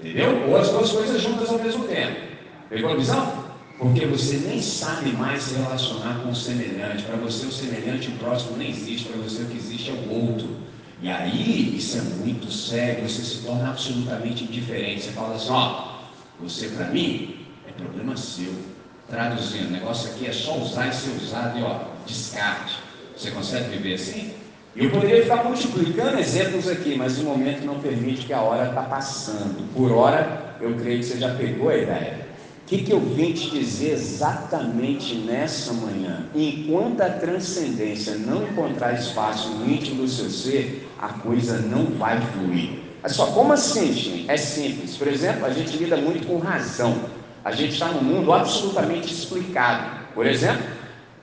Entendeu? 0.00 0.48
Ou 0.48 0.56
as 0.56 0.70
duas 0.70 0.90
coisas 0.90 1.20
juntas 1.20 1.50
ao 1.50 1.58
mesmo 1.58 1.84
tempo. 1.84 2.18
Pegou 2.70 2.92
a 2.92 2.96
visão? 2.96 3.44
Porque 3.78 4.06
você 4.06 4.38
nem 4.38 4.62
sabe 4.62 5.12
mais 5.12 5.42
se 5.42 5.54
relacionar 5.54 6.22
com 6.22 6.30
o 6.30 6.34
semelhante. 6.34 7.02
Para 7.02 7.16
você, 7.16 7.44
o 7.44 7.52
semelhante 7.52 8.10
próximo 8.12 8.56
nem 8.56 8.70
existe. 8.70 9.08
Para 9.08 9.20
você, 9.20 9.42
o 9.42 9.46
que 9.46 9.58
existe 9.58 9.90
é 9.90 9.92
o 9.92 10.28
outro. 10.28 10.56
E 11.02 11.10
aí, 11.10 11.76
isso 11.76 11.98
é 11.98 12.00
muito 12.00 12.50
sério, 12.50 13.06
você 13.06 13.22
se 13.22 13.42
torna 13.42 13.68
absolutamente 13.68 14.44
indiferente. 14.44 15.02
Você 15.02 15.10
fala 15.10 15.34
assim: 15.34 15.50
ó, 15.50 15.88
você 16.40 16.68
para 16.68 16.86
mim 16.86 17.46
é 17.68 17.72
problema 17.72 18.16
seu. 18.16 18.54
Traduzindo, 19.10 19.68
o 19.68 19.72
negócio 19.72 20.10
aqui 20.10 20.26
é 20.26 20.32
só 20.32 20.56
usar 20.56 20.88
e 20.88 20.94
ser 20.94 21.10
usado 21.10 21.58
e 21.58 21.62
ó, 21.62 21.80
descarte. 22.06 22.85
Você 23.16 23.30
consegue 23.30 23.70
viver 23.70 23.94
assim? 23.94 24.32
Eu 24.76 24.90
poderia 24.90 25.22
ficar 25.22 25.42
multiplicando 25.42 26.18
exemplos 26.18 26.68
aqui, 26.68 26.96
mas 26.96 27.18
o 27.18 27.24
momento 27.24 27.64
não 27.64 27.80
permite 27.80 28.26
que 28.26 28.32
a 28.32 28.42
hora 28.42 28.68
está 28.68 28.82
passando. 28.82 29.66
Por 29.74 29.90
hora, 29.90 30.56
eu 30.60 30.74
creio 30.74 30.98
que 30.98 31.06
você 31.06 31.18
já 31.18 31.34
pegou 31.34 31.70
a 31.70 31.76
ideia. 31.78 32.26
O 32.62 32.68
que, 32.68 32.82
que 32.82 32.92
eu 32.92 33.00
vim 33.00 33.32
te 33.32 33.48
dizer 33.50 33.92
exatamente 33.92 35.14
nessa 35.14 35.72
manhã? 35.72 36.26
Enquanto 36.34 37.00
a 37.00 37.08
transcendência 37.08 38.16
não 38.16 38.42
encontrar 38.42 38.92
espaço 38.92 39.48
no 39.50 39.70
íntimo 39.70 40.02
do 40.02 40.08
seu 40.08 40.28
ser, 40.28 40.86
a 41.00 41.08
coisa 41.08 41.58
não 41.58 41.86
vai 41.86 42.20
fluir. 42.20 42.80
Mas 43.02 43.12
só, 43.12 43.26
como 43.28 43.52
assim, 43.52 43.92
gente? 43.94 44.30
É 44.30 44.36
simples. 44.36 44.96
Por 44.96 45.08
exemplo, 45.08 45.46
a 45.46 45.50
gente 45.50 45.74
lida 45.76 45.96
muito 45.96 46.26
com 46.26 46.38
razão. 46.38 46.94
A 47.42 47.52
gente 47.52 47.74
está 47.74 47.86
num 47.86 48.02
mundo 48.02 48.32
absolutamente 48.32 49.10
explicado. 49.10 50.04
Por 50.12 50.26
exemplo, 50.26 50.75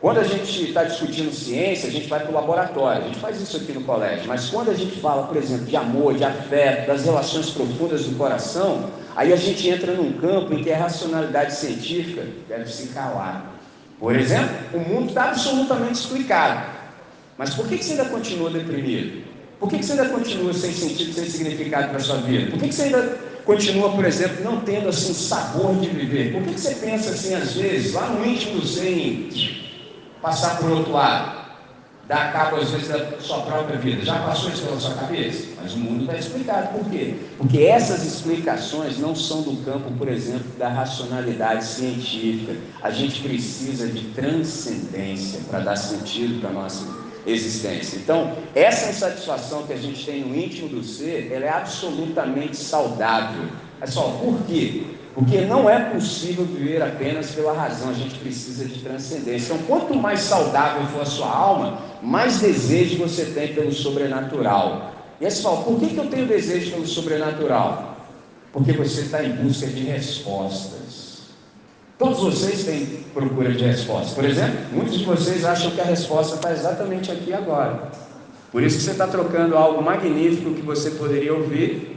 quando 0.03 0.19
a 0.19 0.23
gente 0.23 0.65
está 0.65 0.83
discutindo 0.83 1.33
ciência, 1.33 1.87
a 1.87 1.91
gente 1.91 2.07
vai 2.07 2.19
para 2.19 2.29
o 2.29 2.33
laboratório. 2.35 3.03
A 3.03 3.07
gente 3.07 3.19
faz 3.19 3.41
isso 3.41 3.57
aqui 3.57 3.71
no 3.71 3.81
colégio. 3.81 4.27
Mas 4.27 4.49
quando 4.49 4.69
a 4.69 4.73
gente 4.75 4.99
fala, 4.99 5.25
por 5.27 5.37
exemplo, 5.37 5.65
de 5.65 5.75
amor, 5.75 6.13
de 6.13 6.23
afeto, 6.23 6.87
das 6.87 7.05
relações 7.05 7.49
profundas 7.49 8.03
do 8.03 8.17
coração, 8.17 8.91
Aí 9.15 9.31
a 9.31 9.35
gente 9.35 9.69
entra 9.69 9.93
num 9.93 10.13
campo 10.13 10.53
em 10.53 10.63
que 10.63 10.71
a 10.71 10.77
racionalidade 10.77 11.53
científica 11.53 12.25
deve 12.47 12.67
se 12.67 12.87
calar. 12.87 13.59
Por 13.99 14.15
exemplo, 14.15 14.55
o 14.73 14.79
mundo 14.79 15.09
está 15.09 15.29
absolutamente 15.29 15.99
explicado. 15.99 16.65
Mas 17.37 17.53
por 17.53 17.67
que 17.67 17.77
você 17.77 17.91
ainda 17.91 18.05
continua 18.05 18.49
deprimido? 18.49 19.23
Por 19.59 19.69
que 19.69 19.83
você 19.83 19.93
ainda 19.93 20.09
continua 20.09 20.53
sem 20.53 20.73
sentido, 20.73 21.13
sem 21.13 21.25
significado 21.25 21.89
para 21.89 21.97
a 21.97 22.01
sua 22.01 22.17
vida? 22.17 22.49
Por 22.51 22.59
que 22.59 22.71
você 22.71 22.83
ainda 22.83 23.17
continua, 23.45 23.91
por 23.91 24.03
exemplo, 24.03 24.43
não 24.43 24.61
tendo 24.61 24.89
assim 24.89 25.13
sabor 25.13 25.75
de 25.75 25.87
viver? 25.89 26.33
Por 26.33 26.43
que 26.43 26.59
você 26.59 26.75
pensa 26.75 27.11
assim, 27.11 27.35
às 27.35 27.53
vezes, 27.53 27.93
lá 27.93 28.07
no 28.07 28.25
íntimo 28.25 28.61
sem 28.65 29.29
passar 30.23 30.57
por 30.57 30.71
outro 30.71 30.93
lado? 30.93 31.43
dar 32.07 32.33
cabo 32.33 32.57
às 32.57 32.69
vezes 32.69 32.89
da 32.89 33.19
sua 33.19 33.41
própria 33.41 33.77
vida. 33.77 34.03
Já 34.03 34.19
passou 34.19 34.49
isso 34.49 34.63
pela 34.63 34.79
sua 34.79 34.95
cabeça? 34.95 35.47
Mas 35.61 35.73
o 35.73 35.77
mundo 35.77 36.01
está 36.01 36.17
explicado. 36.17 36.77
Por 36.77 36.89
quê? 36.89 37.15
Porque 37.37 37.61
essas 37.63 38.03
explicações 38.03 38.99
não 38.99 39.15
são 39.15 39.41
do 39.41 39.63
campo, 39.63 39.91
por 39.91 40.09
exemplo, 40.09 40.45
da 40.57 40.67
racionalidade 40.67 41.63
científica. 41.63 42.55
A 42.81 42.91
gente 42.91 43.21
precisa 43.21 43.87
de 43.87 44.01
transcendência 44.09 45.41
para 45.49 45.59
dar 45.59 45.75
sentido 45.77 46.41
para 46.41 46.49
a 46.49 46.53
nossa 46.53 46.85
existência. 47.25 47.97
Então, 47.97 48.35
essa 48.53 48.89
insatisfação 48.89 49.63
que 49.63 49.71
a 49.71 49.77
gente 49.77 50.05
tem 50.05 50.25
no 50.25 50.35
íntimo 50.35 50.67
do 50.67 50.83
ser, 50.83 51.31
ela 51.31 51.45
é 51.45 51.49
absolutamente 51.49 52.57
saudável. 52.57 53.45
É 53.79 53.87
só, 53.87 54.19
por 54.21 54.39
quê? 54.45 54.83
Porque 55.13 55.41
não 55.41 55.69
é 55.69 55.91
possível 55.91 56.43
viver 56.43 56.81
apenas 56.81 57.31
pela 57.31 57.53
razão, 57.53 57.89
a 57.89 57.93
gente 57.93 58.17
precisa 58.17 58.65
de 58.65 58.79
transcendência. 58.79 59.53
Então, 59.53 59.65
quanto 59.67 59.93
mais 59.93 60.21
saudável 60.21 60.87
for 60.87 61.03
a 61.03 61.05
sua 61.05 61.29
alma, 61.29 61.79
mais 62.01 62.39
desejo 62.39 62.97
você 62.97 63.25
tem 63.25 63.53
pelo 63.53 63.71
sobrenatural. 63.71 64.91
E 65.21 65.25
aí 65.25 65.31
você 65.31 65.43
fala, 65.43 65.63
por 65.63 65.79
que, 65.79 65.87
que 65.87 65.97
eu 65.97 66.07
tenho 66.07 66.25
desejo 66.25 66.71
pelo 66.71 66.87
sobrenatural? 66.87 67.97
Porque 68.51 68.71
você 68.71 69.01
está 69.01 69.23
em 69.23 69.33
busca 69.33 69.67
de 69.67 69.83
respostas. 69.83 71.03
Todos 71.99 72.19
vocês 72.19 72.63
têm 72.63 72.85
procura 73.13 73.53
de 73.53 73.63
respostas. 73.63 74.13
Por 74.13 74.25
exemplo, 74.25 74.59
muitos 74.71 74.97
de 74.97 75.05
vocês 75.05 75.45
acham 75.45 75.69
que 75.71 75.79
a 75.79 75.85
resposta 75.85 76.35
está 76.35 76.51
exatamente 76.51 77.11
aqui 77.11 77.31
agora. 77.31 77.91
Por 78.51 78.63
isso 78.63 78.77
que 78.77 78.83
você 78.83 78.91
está 78.91 79.07
trocando 79.07 79.55
algo 79.55 79.81
magnífico 79.81 80.53
que 80.53 80.61
você 80.61 80.91
poderia 80.91 81.33
ouvir 81.33 81.92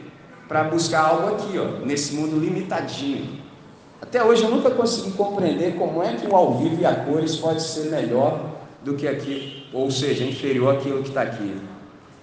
para 0.49 0.65
buscar 0.65 1.01
algo 1.01 1.35
aqui, 1.35 1.59
ó, 1.59 1.85
nesse 1.85 2.15
mundo 2.15 2.39
limitadinho. 2.39 3.41
Até 4.01 4.23
hoje 4.23 4.43
eu 4.43 4.51
nunca 4.51 4.71
consegui 4.71 5.13
compreender 5.13 5.75
como 5.77 6.03
é 6.03 6.15
que 6.15 6.27
o 6.27 6.37
ao 6.37 6.59
vivo 6.59 6.81
e 6.81 6.87
a 6.87 6.95
cores 6.95 7.37
pode 7.37 7.63
ser 7.63 7.91
melhor 7.91 8.57
do 8.83 8.95
que 8.95 9.09
aqui, 9.09 9.67
ou 9.73 9.91
seja, 9.91 10.25
inferior 10.25 10.77
àquilo 10.77 11.03
que 11.03 11.09
está 11.09 11.23
aqui. 11.23 11.61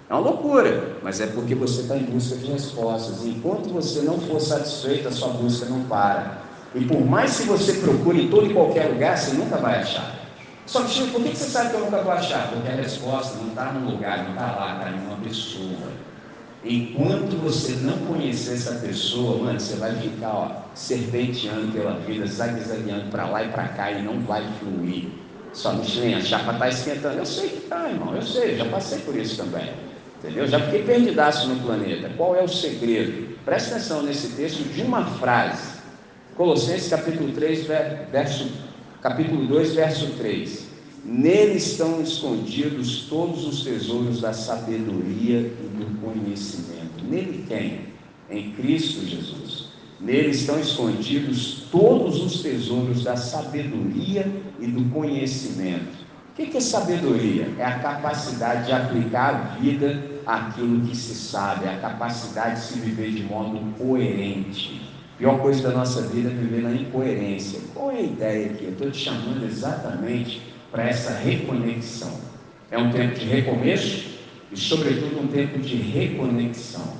É 0.09 0.13
uma 0.13 0.21
loucura, 0.21 0.97
mas 1.01 1.19
é 1.19 1.27
porque 1.27 1.55
você 1.55 1.81
está 1.81 1.97
em 1.97 2.03
busca 2.03 2.35
de 2.35 2.51
respostas. 2.51 3.23
E 3.23 3.29
enquanto 3.29 3.69
você 3.69 4.01
não 4.01 4.19
for 4.19 4.39
satisfeito, 4.39 5.07
a 5.07 5.11
sua 5.11 5.29
busca 5.29 5.65
não 5.65 5.83
para. 5.85 6.43
E 6.75 6.85
por 6.85 7.03
mais 7.05 7.39
que 7.39 7.47
você 7.47 7.73
procure 7.73 8.23
em 8.23 8.29
todo 8.29 8.49
e 8.49 8.53
qualquer 8.53 8.89
lugar, 8.89 9.17
você 9.17 9.35
nunca 9.35 9.57
vai 9.57 9.79
achar. 9.79 10.15
Só 10.65 10.83
que, 10.83 11.07
por 11.11 11.21
que 11.21 11.35
você 11.35 11.45
sabe 11.45 11.71
que 11.71 11.75
eu 11.75 11.81
nunca 11.81 12.01
vou 12.01 12.13
achar? 12.13 12.49
Porque 12.49 12.67
a 12.67 12.75
resposta 12.75 13.37
não 13.37 13.49
está 13.49 13.73
num 13.73 13.91
lugar, 13.91 14.23
não 14.23 14.31
está 14.31 14.55
lá, 14.55 14.77
está 14.77 14.89
em 14.91 15.05
uma 15.05 15.17
pessoa. 15.17 15.91
Enquanto 16.65 17.35
você 17.41 17.73
não 17.81 17.97
conhecer 17.99 18.53
essa 18.53 18.75
pessoa, 18.75 19.43
mano, 19.43 19.59
você 19.59 19.75
vai 19.75 19.93
ficar 19.95 20.33
ó, 20.33 20.51
serpenteando 20.73 21.73
pela 21.73 21.99
vida, 21.99 22.25
zague-zagueando 22.25 23.11
para 23.11 23.25
lá 23.25 23.43
e 23.43 23.49
para 23.49 23.67
cá 23.67 23.91
e 23.91 24.01
não 24.01 24.21
vai 24.21 24.47
fluir. 24.59 25.09
Só 25.51 25.73
Michelin, 25.73 26.15
a 26.15 26.21
chapa 26.21 26.53
está 26.53 26.69
esquentando. 26.69 27.17
Eu 27.17 27.25
sei 27.25 27.49
que 27.49 27.57
está, 27.57 27.89
irmão, 27.89 28.15
eu 28.15 28.21
sei, 28.21 28.55
já 28.55 28.65
passei 28.65 28.99
por 28.99 29.15
isso 29.15 29.35
também. 29.43 29.73
Entendeu? 30.19 30.47
Já 30.47 30.57
fiquei 30.61 30.83
perdidaço 30.83 31.49
no 31.49 31.61
planeta. 31.61 32.09
Qual 32.15 32.33
é 32.33 32.41
o 32.41 32.47
segredo? 32.47 33.35
Presta 33.43 33.75
atenção 33.75 34.01
nesse 34.01 34.29
texto 34.29 34.63
de 34.73 34.81
uma 34.81 35.05
frase. 35.05 35.79
Colossenses 36.35 36.89
capítulo 36.89 37.33
3, 37.33 37.67
verso, 38.09 38.49
capítulo 39.01 39.45
2, 39.47 39.73
verso 39.75 40.07
3. 40.17 40.62
Nele 41.03 41.57
estão 41.57 42.01
escondidos 42.01 43.07
todos 43.09 43.45
os 43.45 43.63
tesouros 43.63 44.21
da 44.21 44.31
sabedoria 44.31 45.39
e 45.39 45.77
do 45.77 45.99
conhecimento. 45.99 47.03
Nele 47.09 47.43
quem? 47.45 47.81
Em 48.29 48.53
Cristo 48.53 49.05
Jesus. 49.05 49.67
Nele 49.99 50.29
estão 50.29 50.57
escondidos 50.57 51.65
todos 51.69 52.23
os 52.23 52.41
tesouros 52.41 53.03
da 53.03 53.17
sabedoria 53.17 54.31
e 54.61 54.67
do 54.67 54.89
conhecimento. 54.91 56.03
O 56.31 56.35
que 56.35 56.57
é 56.57 56.61
sabedoria? 56.61 57.49
É 57.57 57.65
a 57.65 57.79
capacidade 57.79 58.67
de 58.67 58.71
aplicar 58.71 59.35
a 59.35 59.59
vida 59.59 60.01
àquilo 60.25 60.87
que 60.87 60.95
se 60.95 61.15
sabe, 61.15 61.65
é 61.65 61.73
a 61.73 61.79
capacidade 61.79 62.61
de 62.61 62.65
se 62.65 62.79
viver 62.79 63.11
de 63.11 63.23
modo 63.23 63.59
coerente. 63.77 64.81
A 65.15 65.17
pior 65.17 65.41
coisa 65.41 65.69
da 65.69 65.77
nossa 65.77 66.01
vida 66.03 66.29
é 66.29 66.33
viver 66.33 66.63
na 66.63 66.71
incoerência. 66.71 67.59
Qual 67.73 67.91
é 67.91 67.97
a 67.97 68.01
ideia 68.01 68.51
aqui? 68.51 68.63
Eu 68.63 68.71
estou 68.71 68.89
te 68.89 68.97
chamando 68.97 69.45
exatamente 69.45 70.52
para 70.73 70.89
essa 70.89 71.13
reconexão. 71.13 72.19
É 72.71 72.77
um 72.79 72.91
tempo 72.91 73.13
de 73.19 73.25
recomeço 73.27 74.17
e, 74.51 74.57
sobretudo, 74.57 75.21
um 75.21 75.27
tempo 75.27 75.59
de 75.59 75.75
reconexão. 75.75 76.97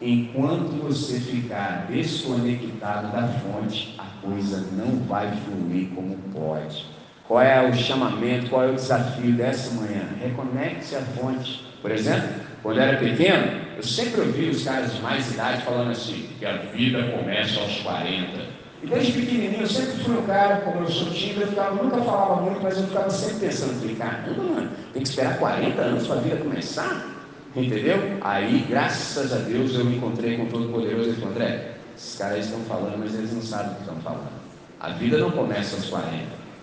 Enquanto 0.00 0.80
você 0.80 1.18
ficar 1.18 1.88
desconectado 1.90 3.10
da 3.10 3.26
fonte, 3.26 3.96
a 3.98 4.04
coisa 4.24 4.68
não 4.72 5.00
vai 5.04 5.28
fluir 5.44 5.88
como 5.88 6.16
pode. 6.32 6.86
Qual 7.26 7.42
é 7.42 7.68
o 7.68 7.74
chamamento, 7.74 8.48
qual 8.48 8.62
é 8.62 8.70
o 8.70 8.74
desafio 8.74 9.32
dessa 9.32 9.74
manhã? 9.74 10.08
Reconecte-se 10.22 10.94
à 10.94 11.00
fonte. 11.00 11.64
Por 11.82 11.90
exemplo, 11.90 12.28
quando 12.62 12.76
eu 12.76 12.84
era 12.84 12.98
pequeno, 12.98 13.60
eu 13.76 13.82
sempre 13.82 14.20
ouvi 14.20 14.50
os 14.50 14.62
caras 14.62 14.94
de 14.94 15.02
mais 15.02 15.32
idade 15.32 15.62
falando 15.62 15.90
assim, 15.90 16.28
que 16.38 16.46
a 16.46 16.58
vida 16.58 17.02
começa 17.10 17.58
aos 17.58 17.78
40. 17.78 18.55
Desde 18.88 19.12
pequenininho 19.12 19.62
eu 19.62 19.66
sempre 19.66 20.04
fui 20.04 20.16
um 20.16 20.22
cara, 20.22 20.60
como 20.60 20.80
eu 20.80 20.88
sou 20.88 21.10
tímido, 21.10 21.40
eu 21.40 21.48
ficava, 21.48 21.82
nunca 21.82 21.98
falava 22.02 22.40
muito, 22.42 22.62
mas 22.62 22.76
eu 22.78 22.84
ficava 22.86 23.10
sempre 23.10 23.46
pensando, 23.46 23.80
falei, 23.80 23.96
caramba, 23.96 24.42
mano, 24.42 24.70
tem 24.92 25.02
que 25.02 25.08
esperar 25.08 25.38
40 25.38 25.80
anos 25.80 26.06
para 26.06 26.16
a 26.16 26.20
vida 26.20 26.36
começar? 26.36 27.16
Entendeu? 27.56 28.18
Aí, 28.20 28.64
graças 28.68 29.32
a 29.32 29.38
Deus, 29.38 29.74
eu 29.74 29.84
me 29.84 29.96
encontrei 29.96 30.36
com 30.36 30.44
o 30.44 30.46
Todo-Poderoso 30.46 31.10
e 31.10 31.14
falei, 31.14 31.28
André, 31.30 31.72
esses 31.96 32.16
caras 32.16 32.44
estão 32.44 32.60
falando, 32.60 32.98
mas 32.98 33.14
eles 33.14 33.32
não 33.32 33.42
sabem 33.42 33.72
o 33.72 33.74
que 33.74 33.80
estão 33.80 33.96
falando. 33.96 34.30
A 34.78 34.90
vida 34.90 35.18
não 35.18 35.30
começa 35.32 35.74
aos 35.76 35.86
40. 35.86 36.12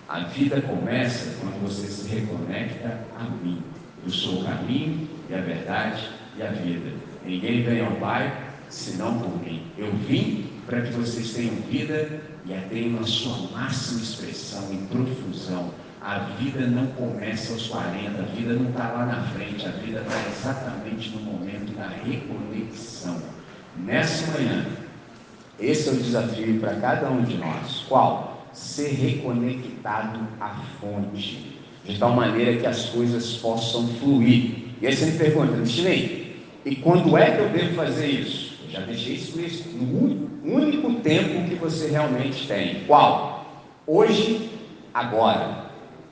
A 0.08 0.20
vida 0.20 0.60
começa 0.62 1.34
quando 1.40 1.60
você 1.62 1.88
se 1.88 2.08
reconecta 2.08 3.00
a 3.18 3.24
mim. 3.44 3.60
Eu 4.04 4.10
sou 4.10 4.40
o 4.40 4.44
caminho 4.44 5.08
e 5.28 5.34
a 5.34 5.40
verdade 5.40 6.08
e 6.38 6.42
a 6.42 6.48
vida. 6.48 6.90
Ninguém 7.26 7.64
vem 7.64 7.84
ao 7.84 7.92
Pai 7.92 8.32
senão 8.68 9.18
por 9.18 9.42
mim. 9.42 9.62
Eu 9.76 9.90
vim 9.92 10.53
para 10.66 10.82
que 10.82 10.92
vocês 10.92 11.32
tenham 11.32 11.54
vida 11.70 12.20
e 12.46 12.54
a 12.54 12.60
tenham 12.62 13.00
na 13.00 13.06
sua 13.06 13.36
máxima 13.52 14.00
expressão, 14.00 14.72
em 14.72 14.86
profusão. 14.86 15.70
A 16.00 16.18
vida 16.38 16.66
não 16.66 16.86
começa 16.88 17.52
aos 17.52 17.66
40, 17.68 18.10
a 18.18 18.22
vida 18.34 18.54
não 18.54 18.70
está 18.70 18.92
lá 18.92 19.06
na 19.06 19.22
frente, 19.28 19.66
a 19.66 19.70
vida 19.70 20.00
está 20.00 20.28
exatamente 20.28 21.10
no 21.10 21.20
momento 21.20 21.74
da 21.74 21.88
reconexão. 21.88 23.22
Nessa 23.78 24.30
manhã, 24.32 24.66
esse 25.58 25.88
é 25.88 25.92
o 25.92 25.96
desafio 25.96 26.60
para 26.60 26.74
cada 26.76 27.10
um 27.10 27.22
de 27.22 27.36
nós. 27.36 27.84
Qual? 27.88 28.46
Ser 28.52 28.90
reconectado 28.90 30.20
à 30.40 30.62
fonte, 30.80 31.58
de 31.84 31.98
tal 31.98 32.14
maneira 32.14 32.60
que 32.60 32.66
as 32.66 32.86
coisas 32.90 33.38
possam 33.38 33.88
fluir. 33.94 34.74
E 34.80 34.86
aí 34.86 34.94
você 34.94 35.06
me 35.06 35.18
pergunta, 35.18 35.56
Mistinei, 35.56 36.44
e 36.64 36.76
quando 36.76 37.16
é 37.16 37.30
que 37.30 37.40
eu 37.40 37.48
devo 37.48 37.74
fazer 37.74 38.06
isso? 38.06 38.58
Eu 38.64 38.70
já 38.70 38.80
deixei 38.80 39.14
isso 39.14 39.38
no 39.38 39.86
único 40.44 40.94
tempo 41.00 41.48
que 41.48 41.54
você 41.54 41.88
realmente 41.88 42.46
tem. 42.46 42.84
Qual? 42.86 43.46
Hoje, 43.86 44.50
agora. 44.92 45.64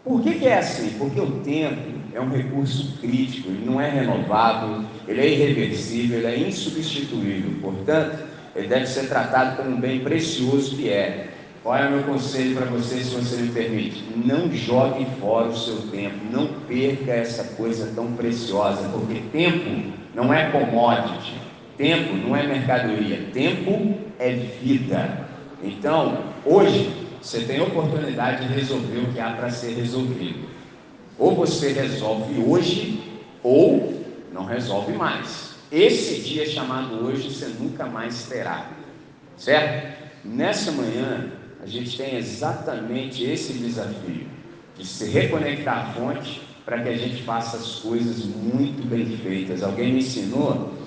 Por 0.05 0.21
que, 0.23 0.35
que 0.35 0.49
é 0.49 0.59
assim? 0.59 0.97
Porque 0.99 1.21
o 1.21 1.40
tempo 1.42 1.92
é 2.12 2.21
um 2.21 2.29
recurso 2.29 2.99
crítico, 3.01 3.49
ele 3.49 3.64
não 3.64 3.81
é 3.81 3.88
renovável, 3.88 4.85
ele 5.07 5.21
é 5.21 5.29
irreversível, 5.29 6.18
ele 6.18 6.27
é 6.27 6.49
insubstituível. 6.49 7.61
Portanto, 7.61 8.25
ele 8.55 8.66
deve 8.66 8.87
ser 8.87 9.09
tratado 9.09 9.57
como 9.57 9.77
um 9.77 9.81
bem 9.81 10.01
precioso 10.01 10.77
que 10.77 10.88
é. 10.88 11.29
Qual 11.62 11.77
é 11.77 11.87
o 11.87 11.92
meu 11.92 12.03
conselho 12.03 12.57
para 12.57 12.66
você, 12.66 12.97
se 13.05 13.14
você 13.14 13.37
me 13.37 13.53
permite? 13.53 14.03
Não 14.16 14.53
jogue 14.53 15.07
fora 15.21 15.49
o 15.49 15.57
seu 15.57 15.77
tempo, 15.92 16.16
não 16.33 16.49
perca 16.66 17.12
essa 17.12 17.45
coisa 17.55 17.92
tão 17.95 18.12
preciosa, 18.14 18.88
porque 18.88 19.23
tempo 19.31 19.92
não 20.12 20.35
é 20.35 20.51
commodity, 20.51 21.35
tempo 21.83 22.14
não 22.14 22.37
é 22.37 22.47
mercadoria, 22.47 23.27
tempo 23.33 23.97
é 24.16 24.31
vida. 24.31 25.27
Então, 25.64 26.27
hoje, 26.47 27.09
você 27.21 27.40
tem 27.40 27.59
a 27.59 27.64
oportunidade 27.64 28.47
de 28.47 28.55
resolver 28.55 28.99
o 28.99 29.12
que 29.12 29.18
há 29.18 29.31
para 29.31 29.51
ser 29.51 29.75
resolvido. 29.75 30.49
Ou 31.18 31.35
você 31.35 31.73
resolve 31.73 32.40
hoje, 32.40 33.03
ou 33.42 34.01
não 34.33 34.45
resolve 34.45 34.92
mais. 34.92 35.57
Esse 35.73 36.21
dia 36.21 36.47
chamado 36.47 37.05
hoje 37.05 37.29
você 37.29 37.47
nunca 37.47 37.85
mais 37.85 38.27
terá, 38.27 38.71
certo? 39.37 39.99
Nessa 40.25 40.71
manhã, 40.71 41.33
a 41.61 41.66
gente 41.66 41.97
tem 41.97 42.16
exatamente 42.16 43.25
esse 43.25 43.55
desafio 43.55 44.29
de 44.79 44.87
se 44.87 45.07
reconectar 45.07 45.90
à 45.90 45.92
fonte 45.95 46.42
para 46.64 46.81
que 46.81 46.90
a 46.90 46.97
gente 46.97 47.25
faça 47.25 47.57
as 47.57 47.77
coisas 47.77 48.25
muito 48.25 48.87
bem 48.87 49.05
feitas. 49.16 49.64
Alguém 49.64 49.92
me 49.92 49.99
ensinou 49.99 50.82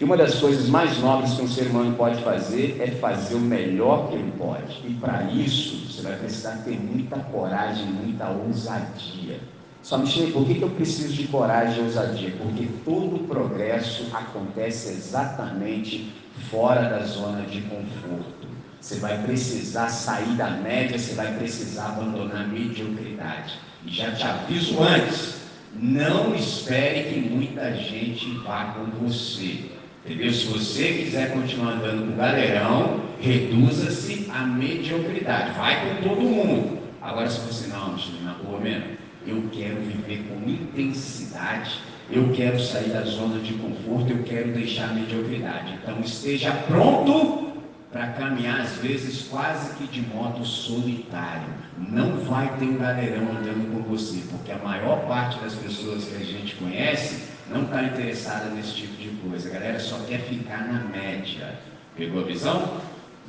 que 0.00 0.04
uma 0.06 0.16
das 0.16 0.36
coisas 0.36 0.66
mais 0.66 0.98
nobres 0.98 1.34
que 1.34 1.42
um 1.42 1.46
ser 1.46 1.66
humano 1.66 1.94
pode 1.94 2.22
fazer 2.22 2.80
é 2.80 2.86
fazer 2.86 3.34
o 3.34 3.38
melhor 3.38 4.08
que 4.08 4.14
ele 4.14 4.32
pode. 4.38 4.80
E 4.88 4.94
para 4.94 5.24
isso, 5.24 5.92
você 5.92 6.00
vai 6.00 6.16
precisar 6.16 6.52
ter 6.64 6.80
muita 6.80 7.18
coragem, 7.18 7.84
muita 7.84 8.30
ousadia. 8.30 9.40
Só 9.82 9.98
me 9.98 10.06
chega, 10.06 10.32
por 10.32 10.46
que, 10.46 10.54
que 10.54 10.62
eu 10.62 10.70
preciso 10.70 11.12
de 11.12 11.28
coragem 11.28 11.82
e 11.82 11.84
ousadia? 11.84 12.30
Porque 12.38 12.66
todo 12.82 13.28
progresso 13.28 14.06
acontece 14.14 14.88
exatamente 14.88 16.10
fora 16.50 16.88
da 16.88 17.04
zona 17.04 17.42
de 17.42 17.60
conforto. 17.60 18.48
Você 18.80 19.00
vai 19.00 19.22
precisar 19.22 19.90
sair 19.90 20.34
da 20.34 20.48
média, 20.48 20.98
você 20.98 21.12
vai 21.12 21.34
precisar 21.34 21.88
abandonar 21.88 22.44
a 22.44 22.46
mediocridade. 22.46 23.58
E 23.84 23.92
já 23.92 24.10
te 24.12 24.24
aviso 24.24 24.82
antes, 24.82 25.42
não 25.74 26.34
espere 26.34 27.12
que 27.12 27.20
muita 27.20 27.74
gente 27.74 28.30
vá 28.38 28.72
com 28.72 29.06
você. 29.06 29.78
Entendeu? 30.04 30.32
Se 30.32 30.46
você 30.46 30.92
quiser 30.92 31.32
continuar 31.32 31.74
andando 31.74 32.06
com 32.06 32.12
o 32.14 32.16
galerão, 32.16 33.00
reduza-se 33.20 34.30
a 34.32 34.44
mediocridade. 34.44 35.58
Vai 35.58 35.88
com 35.88 36.08
todo 36.08 36.20
mundo. 36.22 36.78
Agora, 37.02 37.28
se 37.28 37.40
você 37.40 37.66
não, 37.66 37.96
na 38.22 38.34
boa 38.34 38.60
mesmo, 38.60 38.84
eu 39.26 39.42
quero 39.52 39.76
viver 39.76 40.24
com 40.28 40.48
intensidade, 40.48 41.80
eu 42.10 42.32
quero 42.32 42.58
sair 42.58 42.90
da 42.90 43.02
zona 43.02 43.40
de 43.40 43.54
conforto, 43.54 44.10
eu 44.10 44.22
quero 44.24 44.52
deixar 44.52 44.90
a 44.90 44.94
mediocridade. 44.94 45.78
Então 45.82 46.00
esteja 46.00 46.52
pronto 46.66 47.50
para 47.92 48.08
caminhar, 48.08 48.60
às 48.60 48.76
vezes 48.76 49.22
quase 49.22 49.74
que 49.74 49.86
de 49.86 50.00
modo 50.02 50.44
solitário. 50.44 51.48
Não 51.76 52.18
vai 52.18 52.56
ter 52.58 52.66
um 52.66 52.76
galerão 52.76 53.30
andando 53.30 53.72
com 53.72 53.82
você, 53.82 54.20
porque 54.30 54.52
a 54.52 54.58
maior 54.58 55.06
parte 55.06 55.38
das 55.40 55.54
pessoas 55.54 56.04
que 56.04 56.16
a 56.16 56.24
gente 56.24 56.54
conhece 56.56 57.28
não 57.50 57.64
está 57.64 57.82
interessada 57.82 58.46
nesse 58.50 58.74
tipo 58.74 58.96
de 58.96 59.08
coisa. 59.28 59.48
A 59.48 59.52
galera 59.52 59.78
só 59.78 59.98
quer 60.06 60.20
ficar 60.20 60.66
na 60.68 60.84
média. 60.84 61.58
Pegou 61.96 62.22
a 62.22 62.24
visão? 62.24 62.80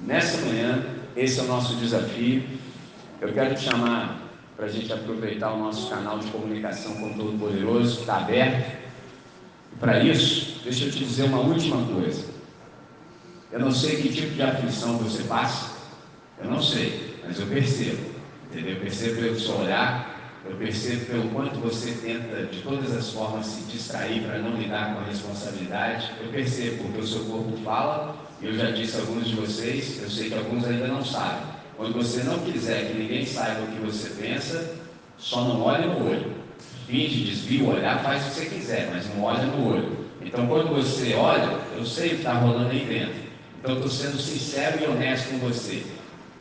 Nessa 0.06 0.46
manhã, 0.46 0.84
esse 1.16 1.40
é 1.40 1.44
o 1.44 1.48
nosso 1.48 1.76
desafio. 1.76 2.44
Eu 3.20 3.34
quero 3.34 3.56
te 3.56 3.62
chamar 3.62 4.22
para 4.56 4.66
a 4.68 4.70
gente 4.70 4.92
aproveitar 4.94 5.52
o 5.54 5.60
nosso 5.60 5.90
canal 5.90 6.20
de 6.20 6.28
comunicação 6.28 6.94
com 6.96 7.08
o 7.08 7.14
Todo-Poderoso, 7.16 7.96
que 7.96 8.02
está 8.02 8.18
aberto. 8.18 8.80
Para 9.80 10.04
isso, 10.04 10.62
deixa 10.64 10.86
eu 10.86 10.92
te 10.92 11.00
dizer 11.00 11.24
uma 11.24 11.40
última 11.40 11.84
coisa. 11.94 12.26
Eu 13.52 13.60
não 13.60 13.72
sei 13.72 14.02
que 14.02 14.14
tipo 14.14 14.36
de 14.36 14.42
aflição 14.42 14.98
você 14.98 15.24
passa, 15.24 15.76
eu 16.42 16.50
não 16.50 16.62
sei, 16.62 17.20
mas 17.26 17.40
eu 17.40 17.48
percebo. 17.48 18.12
Entendeu? 18.50 18.76
Eu 18.76 18.82
percebo 18.82 19.22
pelo 19.22 19.40
seu 19.40 19.56
olhar, 19.60 20.11
eu 20.52 20.58
percebo 20.58 21.06
pelo 21.06 21.30
quanto 21.30 21.60
você 21.60 21.92
tenta, 21.92 22.44
de 22.44 22.60
todas 22.60 22.92
as 22.94 23.10
formas, 23.12 23.46
se 23.46 23.72
distrair 23.72 24.22
para 24.24 24.40
não 24.40 24.58
lidar 24.58 24.94
com 24.94 25.00
a 25.00 25.04
responsabilidade. 25.06 26.12
Eu 26.22 26.28
percebo, 26.28 26.84
porque 26.84 27.00
o 27.00 27.08
seu 27.08 27.24
corpo 27.24 27.58
fala, 27.64 28.18
e 28.42 28.48
eu 28.48 28.54
já 28.54 28.70
disse 28.72 28.98
a 28.98 29.00
alguns 29.00 29.30
de 29.30 29.36
vocês, 29.36 30.02
eu 30.02 30.10
sei 30.10 30.30
que 30.30 30.38
alguns 30.38 30.66
ainda 30.66 30.88
não 30.88 31.06
sabem. 31.06 31.44
Quando 31.78 31.94
você 31.94 32.24
não 32.24 32.40
quiser 32.40 32.92
que 32.92 32.98
ninguém 32.98 33.26
saiba 33.26 33.62
o 33.62 33.68
que 33.68 33.80
você 33.80 34.10
pensa, 34.10 34.76
só 35.18 35.42
não 35.46 35.62
olhe 35.62 35.88
no 35.88 36.10
olho. 36.10 36.34
Finge, 36.86 37.24
desvia 37.24 37.64
o 37.64 37.70
olhar, 37.74 38.04
faz 38.04 38.22
o 38.22 38.26
que 38.26 38.32
você 38.32 38.46
quiser, 38.48 38.90
mas 38.94 39.08
não 39.16 39.24
olha 39.24 39.46
no 39.46 39.70
olho. 39.70 39.98
Então, 40.22 40.48
quando 40.48 40.76
você 40.76 41.14
olha, 41.14 41.60
eu 41.78 41.86
sei 41.86 42.08
o 42.08 42.10
que 42.10 42.16
está 42.18 42.34
rolando 42.34 42.72
aí 42.72 42.86
dentro. 42.86 43.16
Então, 43.58 43.76
estou 43.76 43.90
sendo 43.90 44.20
sincero 44.20 44.84
e 44.84 44.88
honesto 44.88 45.30
com 45.30 45.38
você. 45.38 45.86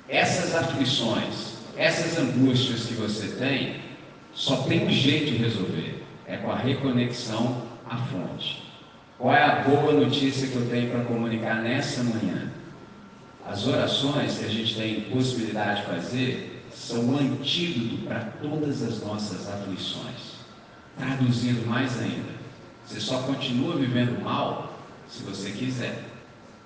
Essas 0.08 0.52
aflições, 0.56 1.54
essas 1.76 2.18
angústias 2.18 2.86
que 2.86 2.94
você 2.94 3.28
tem, 3.38 3.89
só 4.34 4.56
tem 4.62 4.86
um 4.86 4.90
jeito 4.90 5.32
de 5.32 5.36
resolver: 5.38 6.02
é 6.26 6.36
com 6.36 6.50
a 6.50 6.56
reconexão 6.56 7.62
à 7.88 7.96
fonte. 7.96 8.62
Qual 9.18 9.34
é 9.34 9.42
a 9.42 9.62
boa 9.62 9.92
notícia 9.92 10.48
que 10.48 10.56
eu 10.56 10.68
tenho 10.70 10.90
para 10.90 11.04
comunicar 11.04 11.62
nessa 11.62 12.02
manhã? 12.02 12.50
As 13.46 13.66
orações 13.66 14.38
que 14.38 14.44
a 14.44 14.48
gente 14.48 14.76
tem 14.76 15.00
possibilidade 15.02 15.80
de 15.80 15.86
fazer 15.86 16.62
são 16.72 17.04
um 17.04 17.18
antídoto 17.18 18.02
para 18.04 18.20
todas 18.40 18.82
as 18.82 19.02
nossas 19.02 19.48
aflições. 19.48 20.40
Traduzindo 20.96 21.66
mais 21.66 22.00
ainda, 22.00 22.30
você 22.86 23.00
só 23.00 23.22
continua 23.22 23.76
vivendo 23.76 24.22
mal 24.22 24.78
se 25.08 25.22
você 25.22 25.50
quiser. 25.50 26.04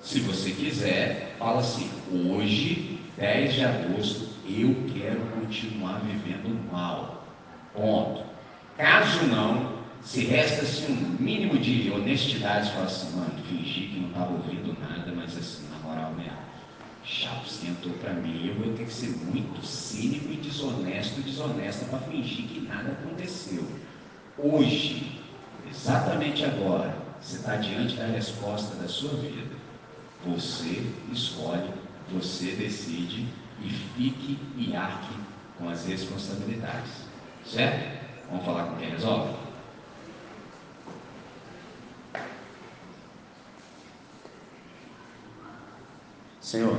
Se 0.00 0.20
você 0.20 0.50
quiser, 0.50 1.36
fala 1.38 1.60
assim: 1.60 1.90
hoje, 2.12 3.00
10 3.16 3.54
de 3.54 3.64
agosto, 3.64 4.28
eu 4.46 4.76
quero 4.92 5.20
continuar 5.40 6.00
vivendo 6.00 6.70
mal. 6.70 7.13
Ponto. 7.74 8.22
Caso 8.76 9.26
não, 9.26 9.74
se 10.02 10.24
resta-se 10.24 10.90
um 10.90 11.16
mínimo 11.18 11.58
de 11.58 11.90
honestidade, 11.90 12.70
fala 12.72 12.86
assim, 12.86 13.16
mano, 13.16 13.34
fingir 13.48 13.90
que 13.90 14.00
não 14.00 14.08
estava 14.08 14.32
ouvindo 14.32 14.76
nada, 14.80 15.12
mas 15.14 15.36
assim, 15.36 15.68
na 15.70 15.78
moral 15.78 16.12
mesmo 16.12 16.44
Chapo 17.04 17.46
esquentou 17.46 17.92
para 18.00 18.14
mim, 18.14 18.48
eu 18.48 18.54
vou 18.54 18.72
ter 18.72 18.86
que 18.86 18.92
ser 18.92 19.10
muito 19.26 19.64
cínico 19.64 20.32
e 20.32 20.36
desonesto, 20.36 21.20
desonesta 21.20 21.84
para 21.84 21.98
fingir 21.98 22.46
que 22.46 22.60
nada 22.60 22.92
aconteceu. 22.92 23.62
Hoje, 24.38 25.20
exatamente 25.70 26.46
agora, 26.46 26.96
você 27.20 27.36
está 27.36 27.56
diante 27.56 27.96
da 27.96 28.06
resposta 28.06 28.74
da 28.76 28.88
sua 28.88 29.10
vida. 29.18 29.54
Você 30.26 30.90
escolhe, 31.12 31.68
você 32.10 32.52
decide 32.52 33.26
e 33.62 33.68
fique 33.68 34.38
e 34.56 34.74
arque 34.74 35.14
com 35.58 35.68
as 35.68 35.84
responsabilidades. 35.84 37.13
Certo? 37.46 37.98
Vamos 38.30 38.44
falar 38.44 38.64
com 38.64 38.76
quem 38.76 38.90
resolve? 38.90 39.34
Senhor, 46.40 46.78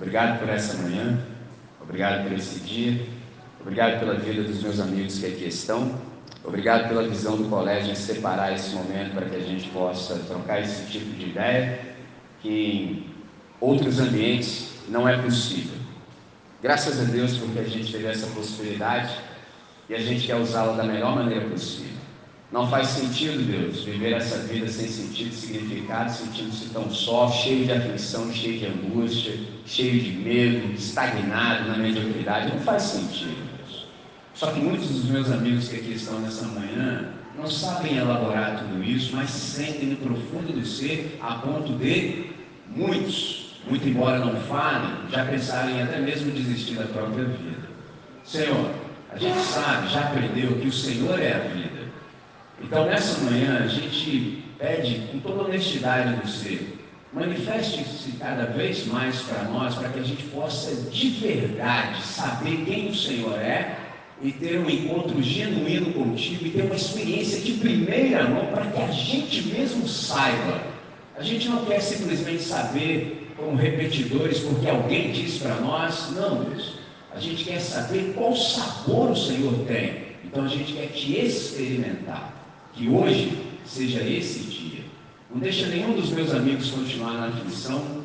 Obrigado 0.00 0.38
por 0.38 0.48
essa 0.48 0.78
manhã, 0.78 1.18
obrigado 1.78 2.22
por 2.22 2.32
esse 2.32 2.60
dia, 2.60 3.06
obrigado 3.60 4.00
pela 4.00 4.14
vida 4.14 4.42
dos 4.44 4.62
meus 4.62 4.80
amigos 4.80 5.18
que 5.18 5.26
aqui 5.26 5.44
estão, 5.44 6.00
obrigado 6.42 6.88
pela 6.88 7.06
visão 7.06 7.36
do 7.36 7.44
colégio 7.50 7.92
em 7.92 7.94
separar 7.94 8.54
esse 8.54 8.74
momento 8.74 9.12
para 9.12 9.26
que 9.26 9.36
a 9.36 9.40
gente 9.40 9.68
possa 9.68 10.14
trocar 10.20 10.62
esse 10.62 10.90
tipo 10.90 11.10
de 11.18 11.26
ideia, 11.26 11.80
que 12.40 12.48
em 12.48 13.14
outros 13.60 14.00
ambientes 14.00 14.70
não 14.88 15.06
é 15.06 15.20
possível. 15.20 15.76
Graças 16.62 16.98
a 16.98 17.04
Deus 17.04 17.36
porque 17.36 17.58
a 17.58 17.64
gente 17.64 17.92
teve 17.92 18.06
essa 18.06 18.26
possibilidade 18.28 19.14
e 19.90 19.94
a 19.94 19.98
gente 19.98 20.24
quer 20.24 20.36
usá-la 20.36 20.74
da 20.74 20.84
melhor 20.84 21.16
maneira 21.16 21.48
possível. 21.48 21.90
Não 22.52 22.68
faz 22.70 22.86
sentido, 22.86 23.44
Deus, 23.44 23.82
viver 23.84 24.12
essa 24.12 24.38
vida 24.46 24.68
sem 24.68 24.86
sentido, 24.86 25.34
significado, 25.34 26.12
sentindo-se 26.12 26.68
tão 26.68 26.88
só, 26.88 27.28
cheio 27.28 27.64
de 27.64 27.72
aflição, 27.72 28.32
cheio 28.32 28.60
de 28.60 28.66
angústia, 28.66 29.34
cheio 29.66 30.00
de 30.00 30.12
medo, 30.12 30.72
estagnado 30.74 31.68
na 31.68 31.76
mediocridade. 31.76 32.52
Não 32.52 32.60
faz 32.60 32.84
sentido, 32.84 33.36
Deus. 33.56 33.86
Só 34.32 34.52
que 34.52 34.60
muitos 34.60 34.88
dos 34.88 35.04
meus 35.10 35.30
amigos 35.30 35.68
que 35.68 35.76
aqui 35.76 35.94
estão 35.94 36.20
nessa 36.20 36.46
manhã 36.46 37.08
não 37.36 37.48
sabem 37.48 37.96
elaborar 37.96 38.60
tudo 38.60 38.84
isso, 38.84 39.16
mas 39.16 39.28
sentem 39.30 39.88
no 39.88 39.96
profundo 39.96 40.52
do 40.52 40.64
ser 40.64 41.18
a 41.20 41.34
ponto 41.34 41.72
de 41.72 42.26
muitos, 42.68 43.56
muito 43.68 43.88
embora 43.88 44.20
não 44.20 44.36
falem, 44.42 45.08
já 45.10 45.24
pensarem 45.24 45.82
até 45.82 45.98
mesmo 46.00 46.30
desistir 46.30 46.74
da 46.74 46.84
própria 46.84 47.24
vida. 47.24 47.68
Senhor, 48.24 48.70
a 49.12 49.18
gente 49.18 49.40
sabe, 49.40 49.92
já 49.92 50.00
aprendeu 50.00 50.58
que 50.58 50.68
o 50.68 50.72
Senhor 50.72 51.20
é 51.20 51.32
a 51.32 51.38
vida. 51.38 51.80
Então, 52.62 52.86
nessa 52.86 53.20
manhã, 53.22 53.62
a 53.64 53.66
gente 53.66 54.44
pede 54.58 55.08
com 55.10 55.18
toda 55.18 55.44
honestidade 55.44 56.20
do 56.20 56.28
ser, 56.28 56.78
manifeste-se 57.12 58.12
cada 58.12 58.44
vez 58.46 58.86
mais 58.86 59.20
para 59.22 59.44
nós, 59.44 59.74
para 59.74 59.88
que 59.88 59.98
a 59.98 60.02
gente 60.02 60.22
possa 60.24 60.90
de 60.90 61.08
verdade 61.08 62.02
saber 62.02 62.64
quem 62.64 62.90
o 62.90 62.94
Senhor 62.94 63.36
é 63.38 63.76
e 64.22 64.30
ter 64.30 64.58
um 64.60 64.68
encontro 64.68 65.20
genuíno 65.22 65.92
contigo 65.92 66.46
e 66.46 66.50
ter 66.50 66.62
uma 66.62 66.76
experiência 66.76 67.40
de 67.40 67.54
primeira 67.54 68.28
mão 68.28 68.46
para 68.46 68.66
que 68.66 68.80
a 68.80 68.90
gente 68.92 69.48
mesmo 69.48 69.88
saiba. 69.88 70.60
A 71.16 71.22
gente 71.22 71.48
não 71.48 71.64
quer 71.64 71.80
simplesmente 71.80 72.42
saber 72.42 73.32
como 73.36 73.56
repetidores 73.56 74.38
porque 74.40 74.68
alguém 74.68 75.10
diz 75.10 75.38
para 75.38 75.56
nós, 75.56 76.12
não, 76.14 76.44
Deus. 76.44 76.79
A 77.14 77.18
gente 77.18 77.44
quer 77.44 77.60
saber 77.60 78.14
qual 78.16 78.34
sabor 78.36 79.10
o 79.10 79.16
Senhor 79.16 79.52
tem. 79.66 80.10
Então 80.24 80.44
a 80.44 80.48
gente 80.48 80.72
quer 80.72 80.88
te 80.88 81.18
experimentar. 81.18 82.32
Que 82.72 82.88
hoje 82.88 83.36
seja 83.64 84.02
esse 84.02 84.40
dia. 84.40 84.84
Não 85.32 85.40
deixa 85.40 85.66
nenhum 85.66 85.94
dos 85.94 86.10
meus 86.10 86.32
amigos 86.32 86.70
continuar 86.70 87.14
na 87.14 87.26
aflição, 87.28 88.04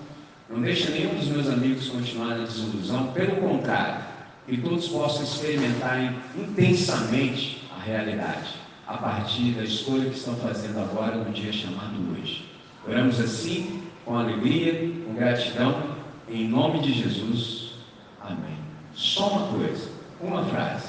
não 0.49 0.61
deixa 0.61 0.91
nenhum 0.91 1.15
dos 1.15 1.27
meus 1.27 1.47
amigos 1.47 1.89
continuar 1.89 2.37
na 2.37 2.45
desilusão, 2.45 3.07
pelo 3.13 3.37
contrário, 3.37 4.05
que 4.47 4.57
todos 4.57 4.87
possam 4.87 5.23
experimentar 5.23 6.13
intensamente 6.37 7.63
a 7.75 7.81
realidade, 7.81 8.49
a 8.87 8.97
partir 8.97 9.53
da 9.53 9.63
escolha 9.63 10.09
que 10.09 10.17
estão 10.17 10.35
fazendo 10.35 10.79
agora 10.79 11.15
no 11.15 11.31
dia 11.31 11.51
chamado 11.51 11.95
hoje. 12.11 12.45
Oramos 12.87 13.19
assim, 13.19 13.81
com 14.05 14.15
alegria, 14.15 14.91
com 15.03 15.15
gratidão, 15.15 15.95
em 16.29 16.47
nome 16.47 16.79
de 16.81 16.93
Jesus. 16.93 17.54
Só 18.95 19.29
uma 19.29 19.47
coisa, 19.59 19.89
uma 20.21 20.45
frase. 20.45 20.87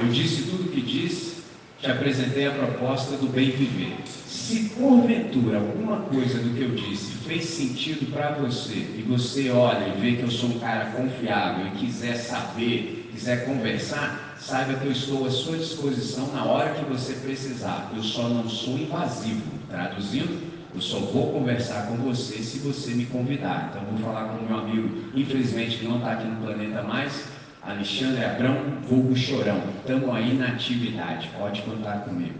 Eu 0.00 0.08
disse 0.08 0.42
tudo 0.42 0.64
o 0.64 0.72
que 0.72 0.80
disse 0.80 1.40
te 1.80 1.90
apresentei 1.90 2.46
a 2.46 2.50
proposta 2.50 3.16
do 3.16 3.26
bem 3.26 3.50
viver. 3.50 3.96
Se 4.26 4.68
porventura 4.70 5.58
alguma 5.58 6.00
coisa 6.00 6.38
do 6.38 6.54
que 6.54 6.62
eu 6.62 6.70
disse 6.72 7.14
fez 7.26 7.44
sentido 7.44 8.12
para 8.12 8.32
você 8.32 8.74
e 8.74 9.04
você 9.08 9.48
olha 9.50 9.88
e 9.88 10.00
vê 10.00 10.16
que 10.16 10.22
eu 10.24 10.30
sou 10.30 10.50
um 10.50 10.58
cara 10.58 10.90
confiável 10.90 11.68
e 11.68 11.70
quiser 11.78 12.16
saber, 12.16 13.08
quiser 13.12 13.46
conversar, 13.46 14.36
saiba 14.38 14.74
que 14.74 14.86
eu 14.86 14.92
estou 14.92 15.26
à 15.26 15.30
sua 15.30 15.56
disposição 15.56 16.26
na 16.34 16.44
hora 16.44 16.74
que 16.74 16.84
você 16.84 17.14
precisar. 17.14 17.90
Eu 17.96 18.02
só 18.02 18.28
não 18.28 18.46
sou 18.48 18.76
invasivo. 18.76 19.40
Traduzindo, 19.70 20.38
eu 20.74 20.80
só 20.80 20.98
vou 20.98 21.32
conversar 21.32 21.86
com 21.86 21.96
você 21.96 22.42
se 22.42 22.58
você 22.58 22.92
me 22.92 23.06
convidar. 23.06 23.70
Então, 23.70 23.84
vou 23.90 23.98
falar 23.98 24.28
com 24.28 24.44
o 24.44 24.48
meu 24.48 24.58
amigo, 24.58 25.10
infelizmente, 25.14 25.78
que 25.78 25.84
não 25.84 25.98
está 25.98 26.12
aqui 26.12 26.28
no 26.28 26.36
planeta 26.36 26.82
mais, 26.82 27.26
Alexandre 27.62 28.24
Abrão, 28.24 28.56
vulgo 28.88 29.16
Chorão. 29.16 29.60
Estamos 29.80 30.14
aí 30.14 30.34
na 30.34 30.48
atividade, 30.48 31.30
pode 31.36 31.62
contar 31.62 32.00
comigo. 32.00 32.34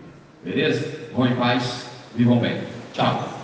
Beleza? 0.44 1.10
Vão 1.14 1.26
em 1.26 1.36
paz, 1.36 1.86
vivam 2.16 2.38
bem. 2.38 2.62
Tchau. 2.92 3.39